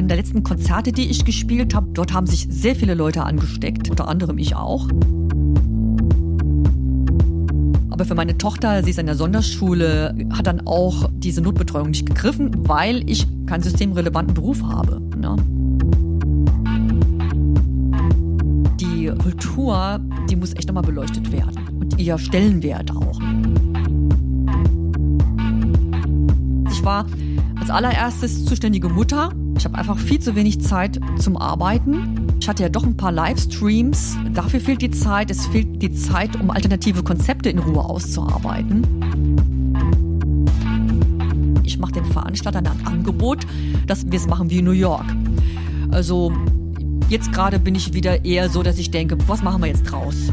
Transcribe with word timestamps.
einem 0.00 0.08
der 0.08 0.16
letzten 0.16 0.42
Konzerte, 0.42 0.92
die 0.92 1.10
ich 1.10 1.26
gespielt 1.26 1.74
habe. 1.74 1.88
Dort 1.92 2.14
haben 2.14 2.26
sich 2.26 2.46
sehr 2.48 2.74
viele 2.74 2.94
Leute 2.94 3.22
angesteckt, 3.22 3.90
unter 3.90 4.08
anderem 4.08 4.38
ich 4.38 4.56
auch. 4.56 4.88
Aber 7.90 8.04
für 8.06 8.14
meine 8.14 8.38
Tochter, 8.38 8.82
sie 8.82 8.90
ist 8.90 8.98
in 8.98 9.04
der 9.04 9.14
Sonderschule, 9.14 10.14
hat 10.32 10.46
dann 10.46 10.66
auch 10.66 11.10
diese 11.12 11.42
Notbetreuung 11.42 11.90
nicht 11.90 12.06
gegriffen, 12.06 12.66
weil 12.66 13.08
ich 13.10 13.26
keinen 13.44 13.62
systemrelevanten 13.62 14.32
Beruf 14.32 14.62
habe. 14.62 15.02
Ne? 15.18 15.36
Die 18.80 19.12
Kultur, 19.22 20.00
die 20.30 20.36
muss 20.36 20.54
echt 20.54 20.68
nochmal 20.68 20.84
beleuchtet 20.84 21.30
werden 21.30 21.58
und 21.78 22.00
ihr 22.00 22.16
Stellenwert 22.16 22.90
auch. 22.96 23.20
Ich 26.72 26.82
war 26.82 27.04
als 27.60 27.68
allererstes 27.68 28.46
zuständige 28.46 28.88
Mutter. 28.88 29.30
Ich 29.60 29.66
habe 29.66 29.76
einfach 29.76 29.98
viel 29.98 30.18
zu 30.18 30.34
wenig 30.36 30.62
Zeit 30.62 30.98
zum 31.18 31.36
Arbeiten. 31.36 32.26
Ich 32.40 32.48
hatte 32.48 32.62
ja 32.62 32.70
doch 32.70 32.82
ein 32.82 32.96
paar 32.96 33.12
Livestreams. 33.12 34.16
Dafür 34.32 34.58
fehlt 34.58 34.80
die 34.80 34.90
Zeit. 34.90 35.30
Es 35.30 35.48
fehlt 35.48 35.82
die 35.82 35.92
Zeit, 35.92 36.34
um 36.40 36.50
alternative 36.50 37.02
Konzepte 37.02 37.50
in 37.50 37.58
Ruhe 37.58 37.84
auszuarbeiten. 37.84 38.86
Ich 41.62 41.78
mache 41.78 41.92
den 41.92 42.06
Veranstaltern 42.06 42.68
ein 42.68 42.86
Angebot, 42.86 43.40
dass 43.86 44.10
wir 44.10 44.18
es 44.18 44.26
machen 44.26 44.48
wie 44.48 44.62
New 44.62 44.70
York. 44.70 45.04
Also 45.90 46.32
jetzt 47.10 47.30
gerade 47.30 47.58
bin 47.58 47.74
ich 47.74 47.92
wieder 47.92 48.24
eher 48.24 48.48
so, 48.48 48.62
dass 48.62 48.78
ich 48.78 48.90
denke, 48.90 49.18
was 49.28 49.42
machen 49.42 49.60
wir 49.60 49.68
jetzt 49.68 49.82
draus? 49.82 50.32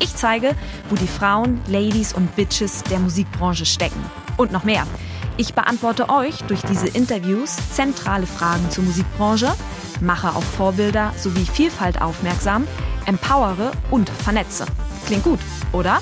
Ich 0.00 0.14
zeige, 0.14 0.54
wo 0.88 0.94
die 0.94 1.08
Frauen, 1.08 1.60
Ladies 1.66 2.12
und 2.12 2.34
Bitches 2.36 2.84
der 2.84 3.00
Musikbranche 3.00 3.66
stecken. 3.66 4.00
Und 4.36 4.52
noch 4.52 4.62
mehr. 4.62 4.86
Ich 5.36 5.54
beantworte 5.54 6.08
euch 6.08 6.42
durch 6.42 6.62
diese 6.62 6.88
Interviews 6.88 7.56
zentrale 7.72 8.26
Fragen 8.26 8.70
zur 8.70 8.84
Musikbranche, 8.84 9.52
mache 10.00 10.30
auf 10.30 10.44
Vorbilder 10.44 11.12
sowie 11.16 11.44
Vielfalt 11.44 12.00
aufmerksam, 12.00 12.66
empowere 13.06 13.72
und 13.90 14.08
vernetze. 14.08 14.66
Klingt 15.06 15.24
gut, 15.24 15.40
oder? 15.72 16.00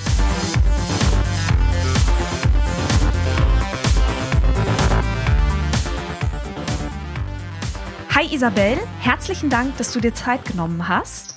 Hi 8.14 8.34
Isabel, 8.34 8.78
herzlichen 9.00 9.50
Dank, 9.50 9.76
dass 9.76 9.92
du 9.92 10.00
dir 10.00 10.14
Zeit 10.14 10.44
genommen 10.46 10.88
hast. 10.88 11.36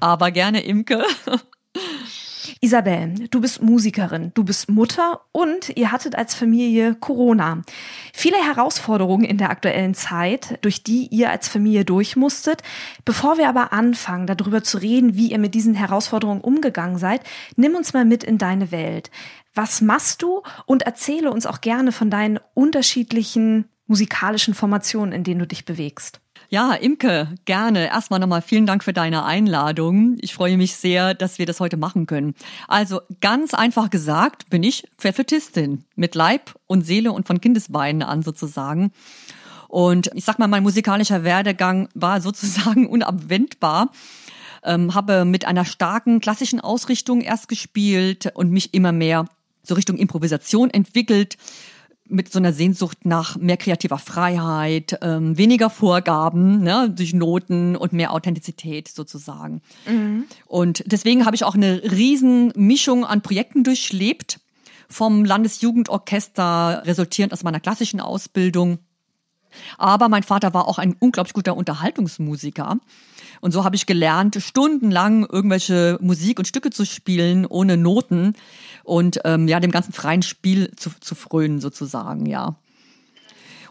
Aber 0.00 0.30
gerne, 0.30 0.60
Imke. 0.60 1.04
Isabel, 2.66 3.28
du 3.30 3.40
bist 3.40 3.62
Musikerin, 3.62 4.32
du 4.34 4.42
bist 4.42 4.68
Mutter 4.68 5.20
und 5.30 5.76
ihr 5.76 5.92
hattet 5.92 6.16
als 6.16 6.34
Familie 6.34 6.96
Corona. 6.96 7.62
Viele 8.12 8.38
Herausforderungen 8.38 9.24
in 9.24 9.38
der 9.38 9.50
aktuellen 9.50 9.94
Zeit, 9.94 10.58
durch 10.62 10.82
die 10.82 11.06
ihr 11.06 11.30
als 11.30 11.46
Familie 11.46 11.84
durchmusstet. 11.84 12.64
Bevor 13.04 13.38
wir 13.38 13.48
aber 13.48 13.72
anfangen, 13.72 14.26
darüber 14.26 14.64
zu 14.64 14.78
reden, 14.78 15.14
wie 15.14 15.30
ihr 15.30 15.38
mit 15.38 15.54
diesen 15.54 15.74
Herausforderungen 15.74 16.40
umgegangen 16.40 16.98
seid, 16.98 17.20
nimm 17.54 17.76
uns 17.76 17.94
mal 17.94 18.04
mit 18.04 18.24
in 18.24 18.36
deine 18.36 18.72
Welt. 18.72 19.12
Was 19.54 19.80
machst 19.80 20.22
du 20.22 20.42
und 20.64 20.82
erzähle 20.82 21.30
uns 21.30 21.46
auch 21.46 21.60
gerne 21.60 21.92
von 21.92 22.10
deinen 22.10 22.40
unterschiedlichen 22.54 23.66
musikalischen 23.86 24.54
Formationen, 24.54 25.12
in 25.12 25.22
denen 25.22 25.38
du 25.38 25.46
dich 25.46 25.64
bewegst. 25.64 26.20
Ja, 26.48 26.74
Imke, 26.74 27.34
gerne. 27.44 27.88
Erstmal 27.88 28.20
nochmal 28.20 28.40
vielen 28.40 28.66
Dank 28.66 28.84
für 28.84 28.92
deine 28.92 29.24
Einladung. 29.24 30.16
Ich 30.20 30.32
freue 30.32 30.56
mich 30.56 30.76
sehr, 30.76 31.12
dass 31.12 31.40
wir 31.40 31.46
das 31.46 31.58
heute 31.58 31.76
machen 31.76 32.06
können. 32.06 32.34
Also 32.68 33.00
ganz 33.20 33.52
einfach 33.52 33.90
gesagt 33.90 34.48
bin 34.48 34.62
ich 34.62 34.88
Pfeffetistin 34.96 35.84
mit 35.96 36.14
Leib 36.14 36.54
und 36.68 36.82
Seele 36.86 37.10
und 37.10 37.26
von 37.26 37.40
Kindesbeinen 37.40 38.04
an 38.04 38.22
sozusagen. 38.22 38.92
Und 39.66 40.08
ich 40.14 40.24
sag 40.24 40.38
mal, 40.38 40.46
mein 40.46 40.62
musikalischer 40.62 41.24
Werdegang 41.24 41.88
war 41.94 42.20
sozusagen 42.20 42.86
unabwendbar. 42.86 43.90
Ähm, 44.62 44.94
habe 44.94 45.24
mit 45.24 45.46
einer 45.46 45.64
starken 45.64 46.20
klassischen 46.20 46.60
Ausrichtung 46.60 47.22
erst 47.22 47.48
gespielt 47.48 48.30
und 48.34 48.50
mich 48.52 48.72
immer 48.72 48.92
mehr 48.92 49.26
so 49.64 49.74
Richtung 49.74 49.96
Improvisation 49.96 50.70
entwickelt 50.70 51.36
mit 52.08 52.32
so 52.32 52.38
einer 52.38 52.52
Sehnsucht 52.52 53.04
nach 53.04 53.36
mehr 53.36 53.56
kreativer 53.56 53.98
Freiheit, 53.98 54.98
ähm, 55.02 55.36
weniger 55.36 55.70
Vorgaben 55.70 56.62
ne, 56.62 56.90
durch 56.90 57.14
Noten 57.14 57.76
und 57.76 57.92
mehr 57.92 58.12
Authentizität 58.12 58.88
sozusagen. 58.88 59.62
Mhm. 59.86 60.24
Und 60.46 60.84
deswegen 60.86 61.26
habe 61.26 61.36
ich 61.36 61.44
auch 61.44 61.54
eine 61.54 61.82
riesen 61.82 62.52
Mischung 62.56 63.04
an 63.04 63.22
Projekten 63.22 63.64
durchlebt, 63.64 64.40
vom 64.88 65.24
Landesjugendorchester 65.24 66.82
resultierend 66.84 67.32
aus 67.32 67.42
meiner 67.42 67.60
klassischen 67.60 68.00
Ausbildung. 68.00 68.78
Aber 69.78 70.08
mein 70.08 70.22
Vater 70.22 70.54
war 70.54 70.68
auch 70.68 70.78
ein 70.78 70.94
unglaublich 70.98 71.32
guter 71.32 71.56
Unterhaltungsmusiker. 71.56 72.78
Und 73.40 73.52
so 73.52 73.64
habe 73.64 73.76
ich 73.76 73.86
gelernt, 73.86 74.36
stundenlang 74.40 75.26
irgendwelche 75.26 75.98
Musik 76.00 76.38
und 76.38 76.48
Stücke 76.48 76.70
zu 76.70 76.84
spielen 76.84 77.46
ohne 77.46 77.76
Noten 77.76 78.34
und 78.86 79.20
ähm, 79.24 79.48
ja, 79.48 79.60
dem 79.60 79.70
ganzen 79.70 79.92
freien 79.92 80.22
Spiel 80.22 80.70
zu, 80.76 80.90
zu 81.00 81.14
frönen 81.14 81.60
sozusagen, 81.60 82.26
ja. 82.26 82.56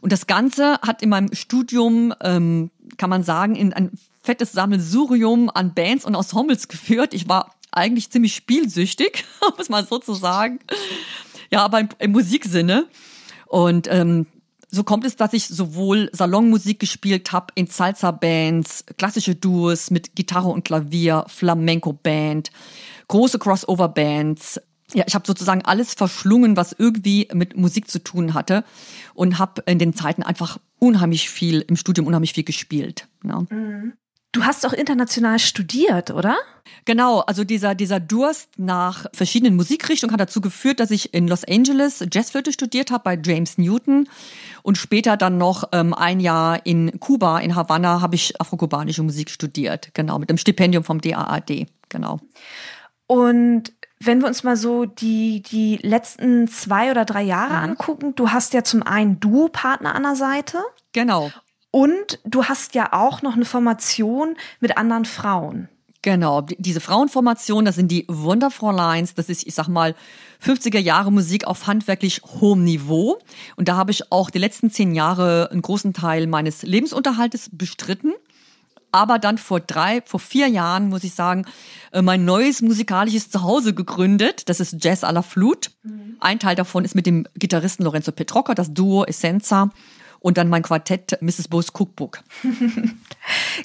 Und 0.02 0.12
das 0.12 0.28
Ganze 0.28 0.80
hat 0.82 1.02
in 1.02 1.10
meinem 1.10 1.34
Studium, 1.34 2.14
ähm, 2.22 2.70
kann 2.98 3.10
man 3.10 3.24
sagen, 3.24 3.56
in 3.56 3.74
ein 3.74 3.92
fettes 4.22 4.52
Sammelsurium 4.52 5.50
an 5.50 5.74
Bands 5.74 6.06
und 6.06 6.16
Ensembles 6.16 6.68
geführt. 6.68 7.14
Ich 7.14 7.28
war 7.28 7.56
eigentlich 7.72 8.12
ziemlich 8.12 8.36
spielsüchtig, 8.36 9.24
um 9.42 9.54
es 9.58 9.70
mal 9.70 9.86
so 9.86 9.98
zu 9.98 10.14
sagen. 10.14 10.60
Ja, 11.50 11.64
aber 11.64 11.80
im, 11.80 11.90
im 12.00 12.12
Musiksinne. 12.12 12.88
Und 13.48 13.88
ähm, 13.90 14.28
so 14.70 14.84
kommt 14.84 15.06
es, 15.06 15.16
dass 15.16 15.34
ich 15.34 15.48
sowohl 15.48 16.10
Salonmusik 16.12 16.80
gespielt 16.80 17.32
habe 17.32 17.48
in 17.56 17.68
Salsa-Bands, 17.68 18.86
klassische 18.98 19.36
Duos 19.36 19.90
mit 19.92 20.16
Gitarre 20.16 20.50
und 20.50 20.66
Klavier, 20.66 21.24
Flamenco-Band, 21.28 22.52
große 23.08 23.40
Crossover-Bands, 23.40 24.60
ja, 24.94 25.04
ich 25.08 25.16
habe 25.16 25.26
sozusagen 25.26 25.64
alles 25.64 25.94
verschlungen, 25.94 26.58
was 26.58 26.76
irgendwie 26.78 27.28
mit 27.34 27.58
Musik 27.58 27.90
zu 27.90 28.04
tun 28.04 28.34
hatte 28.34 28.64
und 29.14 29.40
habe 29.40 29.64
in 29.66 29.80
den 29.80 29.94
Zeiten 29.94 30.24
einfach 30.24 30.60
unheimlich 30.80 31.30
viel 31.30 31.62
im 31.62 31.76
Studium 31.76 32.08
unheimlich 32.08 32.34
viel 32.34 32.44
gespielt. 32.44 33.08
Ja. 33.24 33.46
Mhm. 33.50 33.94
Du 34.36 34.44
hast 34.44 34.66
auch 34.66 34.74
international 34.74 35.40
studiert, 35.40 36.12
oder? 36.12 36.36
Genau, 36.84 37.22
also 37.22 37.46
dieser, 37.46 37.74
dieser 37.74 38.02
Durst 38.02 38.50
nach 38.60 39.06
verschiedenen 39.14 39.56
Musikrichtungen 39.56 40.12
hat 40.12 40.20
dazu 40.20 40.42
geführt, 40.42 40.82
dass 40.82 40.92
ich 40.92 41.14
in 41.14 41.30
Los 41.30 41.46
Angeles 41.46 42.06
Jazzflöte 42.12 42.52
studiert 42.52 42.92
habe 42.92 43.04
bei 43.06 43.20
James 43.24 43.58
Newton 43.58 44.10
und 44.62 44.78
später 44.78 45.16
dann 45.16 45.38
noch 45.38 45.70
ähm, 45.72 45.94
ein 45.94 46.20
Jahr 46.20 46.66
in 46.66 47.00
Kuba, 47.00 47.40
in 47.40 47.56
Havanna, 47.56 48.02
habe 48.02 48.16
ich 48.16 48.40
afrokubanische 48.42 49.04
Musik 49.04 49.30
studiert, 49.30 49.92
genau, 49.94 50.20
mit 50.20 50.30
dem 50.30 50.38
Stipendium 50.38 50.84
vom 50.84 51.00
DAAD, 51.00 51.68
genau. 51.88 52.20
Und 53.08 53.72
wenn 54.06 54.22
wir 54.22 54.28
uns 54.28 54.44
mal 54.44 54.58
so 54.58 54.86
die, 54.86 55.42
die 55.42 55.78
letzten 55.82 56.48
zwei 56.48 56.92
oder 56.92 57.06
drei 57.06 57.24
Jahre 57.24 57.54
mhm. 57.54 57.72
angucken, 57.72 58.16
du 58.16 58.32
hast 58.32 58.54
ja 58.54 58.64
zum 58.64 58.84
einen 58.84 59.20
Duo-Partner 59.20 59.96
an 59.96 60.04
der 60.04 60.16
Seite. 60.16 60.60
Genau. 60.94 61.32
Und 61.72 62.20
du 62.24 62.46
hast 62.46 62.74
ja 62.76 62.94
auch 62.94 63.22
noch 63.22 63.36
eine 63.36 63.46
Formation 63.46 64.36
mit 64.60 64.78
anderen 64.78 65.06
Frauen. 65.06 65.70
Genau, 66.06 66.42
diese 66.42 66.82
Frauenformation, 66.82 67.66
das 67.66 67.76
sind 67.76 67.90
die 67.90 68.06
Wonderfräuleins, 68.08 69.16
das 69.16 69.28
ist, 69.28 69.48
ich 69.48 69.56
sag 69.56 69.68
mal, 69.68 69.96
50er 70.40 70.78
Jahre 70.78 71.12
Musik 71.12 71.48
auf 71.48 71.66
handwerklich 71.66 72.22
hohem 72.40 72.64
Niveau. 72.64 73.18
Und 73.56 73.70
da 73.70 73.76
habe 73.76 73.90
ich 73.90 74.12
auch 74.12 74.30
die 74.30 74.38
letzten 74.38 74.70
zehn 74.70 74.94
Jahre 74.94 75.50
einen 75.52 75.64
großen 75.64 75.94
Teil 75.94 76.28
meines 76.28 76.62
Lebensunterhaltes 76.62 77.50
bestritten 77.52 78.14
aber 78.96 79.20
dann 79.20 79.38
vor 79.38 79.60
drei, 79.60 80.02
vor 80.06 80.22
vier 80.22 80.48
Jahren, 80.48 80.88
muss 80.88 81.04
ich 81.04 81.14
sagen, 81.14 81.46
äh, 81.92 82.02
mein 82.02 82.24
neues 82.24 82.62
musikalisches 82.62 83.30
Zuhause 83.30 83.74
gegründet. 83.74 84.48
Das 84.48 84.62
ist 84.62 84.82
Jazz 84.82 85.04
à 85.04 85.12
la 85.12 85.22
Flute. 85.22 85.70
Mhm. 85.84 86.16
Ein 86.22 86.40
Teil 86.40 86.56
davon 86.56 86.86
ist 86.86 86.96
mit 86.96 87.06
dem 87.06 87.28
Gitarristen 87.36 87.84
Lorenzo 87.84 88.14
Petrocca, 88.14 88.56
das 88.56 88.74
Duo 88.74 89.04
Essenza. 89.04 89.70
und 90.22 90.40
dann 90.40 90.50
mein 90.50 90.64
Quartett 90.64 91.22
Mrs. 91.22 91.50
Bo's 91.50 91.68
Cookbook. 91.78 92.24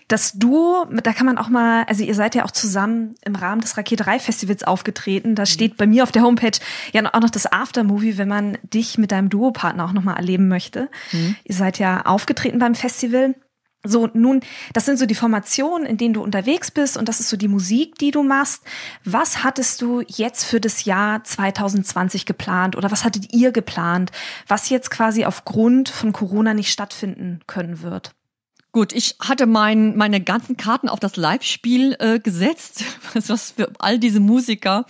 Das 0.09 0.32
Duo, 0.32 0.87
da 1.03 1.12
kann 1.12 1.27
man 1.27 1.37
auch 1.37 1.49
mal, 1.49 1.85
also 1.85 2.03
ihr 2.03 2.15
seid 2.15 2.35
ja 2.35 2.44
auch 2.44 2.50
zusammen 2.50 3.15
im 3.25 3.35
Rahmen 3.35 3.61
des 3.61 3.76
Raketerei 3.76 4.19
Festivals 4.19 4.62
aufgetreten. 4.65 5.35
Da 5.35 5.44
steht 5.47 5.76
bei 5.76 5.87
mir 5.87 6.03
auf 6.03 6.12
der 6.12 6.23
Homepage 6.23 6.59
ja 6.93 7.03
auch 7.12 7.21
noch 7.21 7.31
das 7.31 7.50
Aftermovie, 7.50 8.17
wenn 8.17 8.29
man 8.29 8.59
dich 8.62 8.97
mit 8.99 9.12
deinem 9.12 9.29
Duopartner 9.29 9.85
auch 9.85 9.93
nochmal 9.93 10.17
erleben 10.17 10.49
möchte. 10.49 10.88
Mhm. 11.12 11.37
Ihr 11.44 11.55
seid 11.55 11.79
ja 11.79 12.06
aufgetreten 12.06 12.59
beim 12.59 12.75
Festival. 12.75 13.35
So, 13.82 14.11
nun, 14.12 14.41
das 14.75 14.85
sind 14.85 14.99
so 14.99 15.06
die 15.06 15.15
Formationen, 15.15 15.87
in 15.87 15.97
denen 15.97 16.12
du 16.12 16.23
unterwegs 16.23 16.71
bist 16.71 16.99
und 16.99 17.09
das 17.09 17.19
ist 17.19 17.31
so 17.31 17.38
die 17.38 17.49
Musik, 17.49 17.97
die 17.97 18.11
du 18.11 18.23
machst. 18.23 18.62
Was 19.05 19.43
hattest 19.43 19.81
du 19.81 20.03
jetzt 20.06 20.44
für 20.44 20.61
das 20.61 20.85
Jahr 20.85 21.25
2020 21.25 22.27
geplant 22.27 22.77
oder 22.77 22.91
was 22.91 23.05
hattet 23.05 23.32
ihr 23.32 23.53
geplant, 23.53 24.12
was 24.47 24.69
jetzt 24.69 24.91
quasi 24.91 25.25
aufgrund 25.25 25.88
von 25.88 26.12
Corona 26.12 26.53
nicht 26.53 26.71
stattfinden 26.71 27.41
können 27.47 27.81
wird? 27.81 28.12
Gut, 28.73 28.93
ich 28.93 29.17
hatte 29.19 29.47
mein, 29.47 29.97
meine 29.97 30.21
ganzen 30.21 30.56
Karten 30.56 30.88
auf 30.88 31.00
das 31.00 31.17
Live-Spiel 31.17 31.97
äh, 31.99 32.21
gesetzt, 32.21 32.85
was 33.15 33.53
für 33.53 33.73
all 33.81 33.99
diese 33.99 34.21
Musiker, 34.21 34.85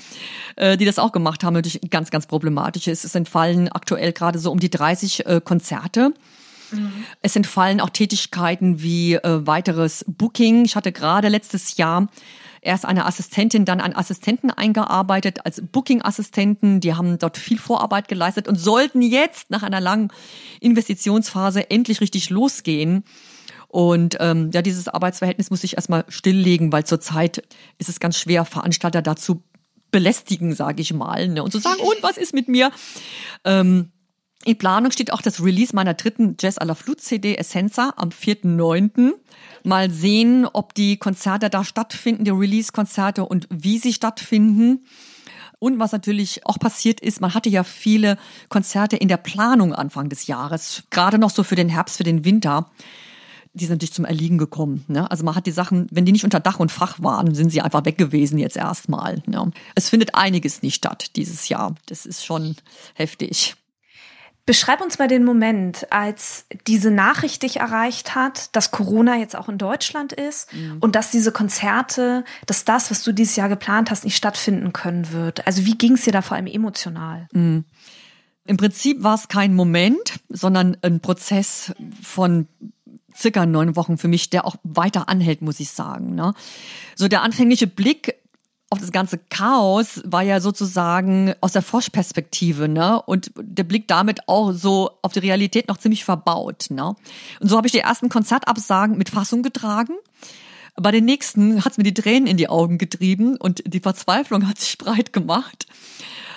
äh, 0.57 0.77
die 0.77 0.85
das 0.85 0.99
auch 0.99 1.13
gemacht 1.13 1.45
haben, 1.45 1.55
natürlich 1.55 1.81
ganz, 1.91 2.11
ganz 2.11 2.27
problematisch 2.27 2.89
ist. 2.89 3.05
Es 3.05 3.15
entfallen 3.15 3.71
aktuell 3.71 4.13
gerade 4.13 4.39
so 4.39 4.51
um 4.51 4.59
die 4.61 4.69
30 4.69 5.27
äh, 5.27 5.41
Konzerte. 5.43 6.13
Mhm. 6.73 7.05
Es 7.23 7.37
entfallen 7.37 7.81
auch 7.81 7.91
Tätigkeiten 7.91 8.83
wie 8.83 9.15
äh, 9.15 9.47
weiteres 9.47 10.05
Booking. 10.09 10.65
Ich 10.65 10.77
hatte 10.77 10.93
gerade 10.93 11.29
letztes 11.29 11.77
Jahr 11.77 12.09
erst 12.63 12.85
eine 12.85 13.07
Assistentin, 13.07 13.65
dann 13.65 13.81
einen 13.81 13.97
Assistenten 13.97 14.51
eingearbeitet 14.51 15.45
als 15.45 15.63
Booking-Assistenten. 15.63 16.81
Die 16.81 16.95
haben 16.95 17.19
dort 17.19 17.39
viel 17.39 17.59
Vorarbeit 17.59 18.09
geleistet 18.09 18.49
und 18.49 18.57
sollten 18.57 19.03
jetzt 19.03 19.51
nach 19.51 19.63
einer 19.63 19.81
langen 19.81 20.09
Investitionsphase 20.61 21.71
endlich 21.71 22.01
richtig 22.01 22.31
losgehen. 22.31 23.05
Und 23.69 24.17
ähm, 24.21 24.51
ja, 24.53 24.63
dieses 24.63 24.89
Arbeitsverhältnis 24.89 25.51
muss 25.51 25.65
ich 25.65 25.77
erstmal 25.77 26.05
stilllegen, 26.09 26.73
weil 26.73 26.85
zurzeit 26.85 27.45
ist 27.79 27.89
es 27.89 28.01
ganz 28.01 28.19
schwer, 28.19 28.45
Veranstalter 28.45 29.01
dazu 29.01 29.45
belästigen, 29.91 30.55
sage 30.55 30.83
ich 30.83 30.93
mal, 30.93 31.29
ne? 31.29 31.43
und 31.43 31.53
zu 31.53 31.59
sagen, 31.59 31.81
und 31.81 32.03
was 32.03 32.17
ist 32.17 32.35
mit 32.35 32.49
mir? 32.49 32.71
Ähm, 33.45 33.93
in 34.45 34.57
Planung 34.57 34.91
steht 34.91 35.13
auch 35.13 35.21
das 35.21 35.43
Release 35.43 35.75
meiner 35.75 35.95
dritten 35.95 36.37
Jazz 36.41 36.59
à 36.59 36.65
la 36.65 36.75
Flute 36.75 37.03
CD 37.03 37.37
Essenza 37.37 37.93
am 37.97 38.09
4.9. 38.09 39.13
Mal 39.65 39.91
sehen, 39.91 40.47
ob 40.51 40.75
die 40.75 40.97
Konzerte 40.97 41.51
da 41.51 41.63
stattfinden, 41.63 42.25
die 42.25 42.31
Release-Konzerte 42.31 43.27
und 43.27 43.47
wie 43.51 43.79
sie 43.79 43.93
stattfinden. 43.93 44.87
Und 45.59 45.79
was 45.79 45.93
natürlich 45.93 46.47
auch 46.47 46.59
passiert 46.59 47.01
ist, 47.01 47.21
man 47.21 47.35
hatte 47.35 47.51
ja 47.51 47.65
viele 47.65 48.17
Konzerte 48.49 48.97
in 48.97 49.09
der 49.09 49.19
Planung 49.19 49.75
Anfang 49.75 50.09
des 50.09 50.27
Jahres, 50.27 50.85
gerade 50.89 51.19
noch 51.19 51.29
so 51.29 51.43
für 51.43 51.55
den 51.55 51.69
Herbst, 51.69 51.99
für 51.99 52.05
den 52.05 52.25
Winter. 52.25 52.71
Die 53.53 53.67
sind 53.67 53.75
natürlich 53.75 53.93
zum 53.93 54.07
Erliegen 54.07 54.39
gekommen. 54.39 54.85
Ne? 54.89 55.11
Also 55.11 55.23
man 55.23 55.35
hat 55.35 55.45
die 55.45 55.51
Sachen, 55.51 55.87
wenn 55.91 56.07
die 56.07 56.13
nicht 56.13 56.25
unter 56.25 56.41
Dach 56.41 56.61
und 56.61 56.73
Fach 56.73 57.03
waren, 57.03 57.35
sind 57.35 57.51
sie 57.51 57.61
einfach 57.61 57.85
weg 57.85 57.99
gewesen 57.99 58.39
jetzt 58.39 58.57
erstmal. 58.57 59.23
Ne? 59.27 59.51
Es 59.75 59.91
findet 59.91 60.15
einiges 60.15 60.63
nicht 60.63 60.77
statt 60.77 61.17
dieses 61.17 61.51
Jahr. 61.51 61.75
Das 61.87 62.07
ist 62.07 62.25
schon 62.25 62.57
heftig. 62.95 63.57
Beschreib 64.51 64.81
uns 64.81 64.99
mal 64.99 65.07
den 65.07 65.23
Moment, 65.23 65.87
als 65.91 66.45
diese 66.67 66.91
Nachricht 66.91 67.45
dich 67.45 67.59
erreicht 67.59 68.17
hat, 68.17 68.57
dass 68.57 68.73
Corona 68.73 69.17
jetzt 69.17 69.37
auch 69.37 69.49
in 69.49 69.59
Deutschland 69.59 70.13
ist 70.13 70.53
mhm. 70.53 70.79
und 70.81 70.97
dass 70.97 71.13
diese 71.13 71.31
Konzerte, 71.31 72.25
dass 72.47 72.65
das, 72.65 72.91
was 72.91 73.05
du 73.05 73.13
dieses 73.13 73.37
Jahr 73.37 73.49
geplant 73.49 73.93
hast, 73.93 74.03
nicht 74.03 74.17
stattfinden 74.17 74.73
können 74.73 75.13
wird. 75.13 75.47
Also 75.47 75.67
wie 75.67 75.79
ging 75.79 75.93
es 75.93 76.03
dir 76.03 76.13
da 76.13 76.21
vor 76.21 76.37
allem 76.37 76.49
emotional? 76.49 77.29
Mhm. 77.33 77.65
Im 78.45 78.57
Prinzip 78.57 79.05
war 79.05 79.15
es 79.15 79.29
kein 79.29 79.55
Moment, 79.55 80.19
sondern 80.29 80.77
ein 80.83 80.99
Prozess 80.99 81.73
von 82.03 82.49
circa 83.17 83.47
neun 83.47 83.77
Wochen 83.77 83.99
für 83.99 84.09
mich, 84.09 84.31
der 84.31 84.47
auch 84.47 84.57
weiter 84.65 85.09
anhält, 85.09 85.43
muss 85.43 85.61
ich 85.61 85.71
sagen. 85.71 86.17
Ne? 86.17 86.35
So 86.97 87.07
der 87.07 87.23
anfängliche 87.23 87.69
Blick 87.69 88.17
auf 88.71 88.79
das 88.79 88.93
ganze 88.93 89.19
Chaos 89.19 90.01
war 90.05 90.23
ja 90.23 90.41
sozusagen 90.41 91.35
aus 91.41 91.53
der 91.53 91.63
Forschperspektive, 91.63 92.69
ne? 92.69 93.03
Und 93.03 93.33
der 93.37 93.65
Blick 93.65 93.89
damit 93.89 94.29
auch 94.29 94.53
so 94.53 94.93
auf 95.03 95.13
die 95.13 95.19
Realität 95.19 95.69
noch 95.69 95.77
ziemlich 95.77 96.05
verbaut, 96.05 96.67
ne? 96.71 96.95
Und 97.41 97.49
so 97.49 97.57
habe 97.57 97.67
ich 97.67 97.73
die 97.73 97.81
ersten 97.81 98.09
Konzertabsagen 98.09 98.97
mit 98.97 99.11
Fassung 99.11 99.43
getragen. 99.43 99.95
Bei 100.77 100.93
den 100.93 101.05
nächsten 101.05 101.65
hat's 101.65 101.79
mir 101.79 101.85
die 101.85 101.95
Tränen 101.95 102.29
in 102.29 102.37
die 102.37 102.49
Augen 102.49 102.79
getrieben 102.79 103.37
und 103.37 103.63
die 103.67 103.81
Verzweiflung 103.81 104.47
hat 104.49 104.59
sich 104.59 104.79
breit 104.79 105.13
gemacht. 105.13 105.67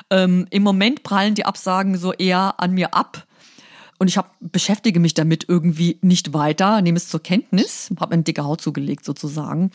Ähm, 0.10 0.48
Im 0.50 0.64
Moment 0.64 1.04
prallen 1.04 1.36
die 1.36 1.46
Absagen 1.46 1.98
so 1.98 2.14
eher 2.14 2.56
an 2.60 2.72
mir 2.72 2.96
ab. 2.96 3.28
Und 4.00 4.08
ich 4.08 4.18
hab, 4.18 4.36
beschäftige 4.40 5.00
mich 5.00 5.14
damit 5.14 5.46
irgendwie 5.48 6.00
nicht 6.02 6.34
weiter, 6.34 6.82
nehme 6.82 6.98
es 6.98 7.08
zur 7.08 7.22
Kenntnis, 7.22 7.90
habe 8.00 8.14
eine 8.14 8.24
dicke 8.24 8.44
Haut 8.44 8.60
zugelegt 8.60 9.06
sozusagen. 9.06 9.72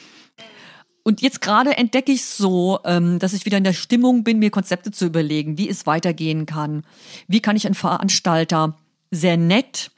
Und 1.09 1.23
jetzt 1.23 1.41
gerade 1.41 1.75
entdecke 1.79 2.13
ich 2.13 2.27
so, 2.27 2.81
ähm, 2.85 3.19
dass 3.19 3.33
ich 3.33 3.47
wieder 3.47 3.57
in 3.57 3.65
der 3.65 3.73
Stimmung 3.73 4.25
bin, 4.25 4.41
mir 4.41 4.51
Konzepte 4.51 4.91
zu 4.91 5.07
überlegen, 5.07 5.57
wie 5.57 5.67
es 5.67 5.87
weitergehen 5.87 6.45
kann. 6.45 6.85
Wie 7.29 7.41
kann 7.41 7.57
ich 7.57 7.65
einen 7.65 7.75
Veranstalter 7.75 8.77
sehr 9.11 9.39
nett 9.39 9.91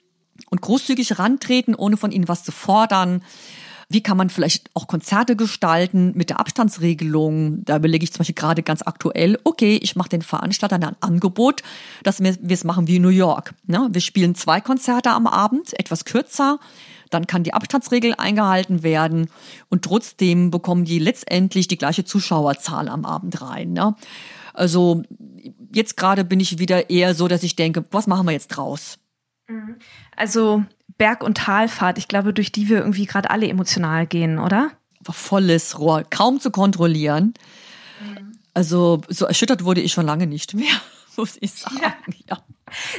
und 0.50 0.60
großzügig 0.60 1.18
rantreten, 1.18 1.74
ohne 1.74 1.96
von 1.96 2.12
ihnen 2.12 2.28
was 2.28 2.44
zu 2.44 2.52
fordern? 2.52 3.24
Wie 3.88 4.04
kann 4.04 4.16
man 4.16 4.30
vielleicht 4.30 4.70
auch 4.74 4.86
Konzerte 4.86 5.34
gestalten 5.34 6.12
mit 6.14 6.30
der 6.30 6.38
Abstandsregelung? 6.38 7.64
Da 7.64 7.78
überlege 7.78 8.04
ich 8.04 8.12
zum 8.12 8.18
Beispiel 8.18 8.36
gerade 8.36 8.62
ganz 8.62 8.82
aktuell, 8.82 9.36
okay, 9.42 9.80
ich 9.82 9.96
mache 9.96 10.10
den 10.10 10.22
Veranstaltern 10.22 10.84
ein 10.84 10.96
Angebot, 11.00 11.64
dass 12.04 12.22
wir 12.22 12.36
es 12.48 12.62
machen 12.62 12.86
wie 12.86 13.00
New 13.00 13.08
York. 13.08 13.52
Ne? 13.66 13.88
Wir 13.90 14.00
spielen 14.00 14.36
zwei 14.36 14.60
Konzerte 14.60 15.10
am 15.10 15.26
Abend, 15.26 15.76
etwas 15.76 16.04
kürzer 16.04 16.60
dann 17.10 17.26
kann 17.26 17.42
die 17.42 17.54
Abstandsregel 17.54 18.14
eingehalten 18.16 18.82
werden 18.82 19.28
und 19.68 19.82
trotzdem 19.82 20.50
bekommen 20.50 20.84
die 20.84 20.98
letztendlich 20.98 21.68
die 21.68 21.78
gleiche 21.78 22.04
Zuschauerzahl 22.04 22.88
am 22.88 23.04
Abend 23.04 23.42
rein. 23.42 23.72
Ne? 23.72 23.94
Also 24.54 25.02
jetzt 25.72 25.96
gerade 25.96 26.24
bin 26.24 26.40
ich 26.40 26.58
wieder 26.58 26.90
eher 26.90 27.14
so, 27.14 27.28
dass 27.28 27.42
ich 27.42 27.56
denke, 27.56 27.84
was 27.90 28.06
machen 28.06 28.26
wir 28.26 28.32
jetzt 28.32 28.48
draus? 28.48 28.98
Mhm. 29.48 29.76
Also 30.16 30.64
Berg- 30.98 31.24
und 31.24 31.36
Talfahrt, 31.38 31.98
ich 31.98 32.08
glaube, 32.08 32.32
durch 32.32 32.52
die 32.52 32.68
wir 32.68 32.78
irgendwie 32.78 33.06
gerade 33.06 33.30
alle 33.30 33.48
emotional 33.48 34.06
gehen, 34.06 34.38
oder? 34.38 34.70
Volles 35.02 35.78
Rohr, 35.78 36.04
kaum 36.08 36.40
zu 36.40 36.50
kontrollieren. 36.50 37.34
Mhm. 38.00 38.32
Also 38.54 39.00
so 39.08 39.26
erschüttert 39.26 39.64
wurde 39.64 39.80
ich 39.80 39.92
schon 39.92 40.06
lange 40.06 40.26
nicht 40.26 40.54
mehr, 40.54 40.72
muss 41.16 41.38
ich 41.40 41.52
sagen. 41.52 41.78
Ja. 41.80 41.94
ja. 42.28 42.38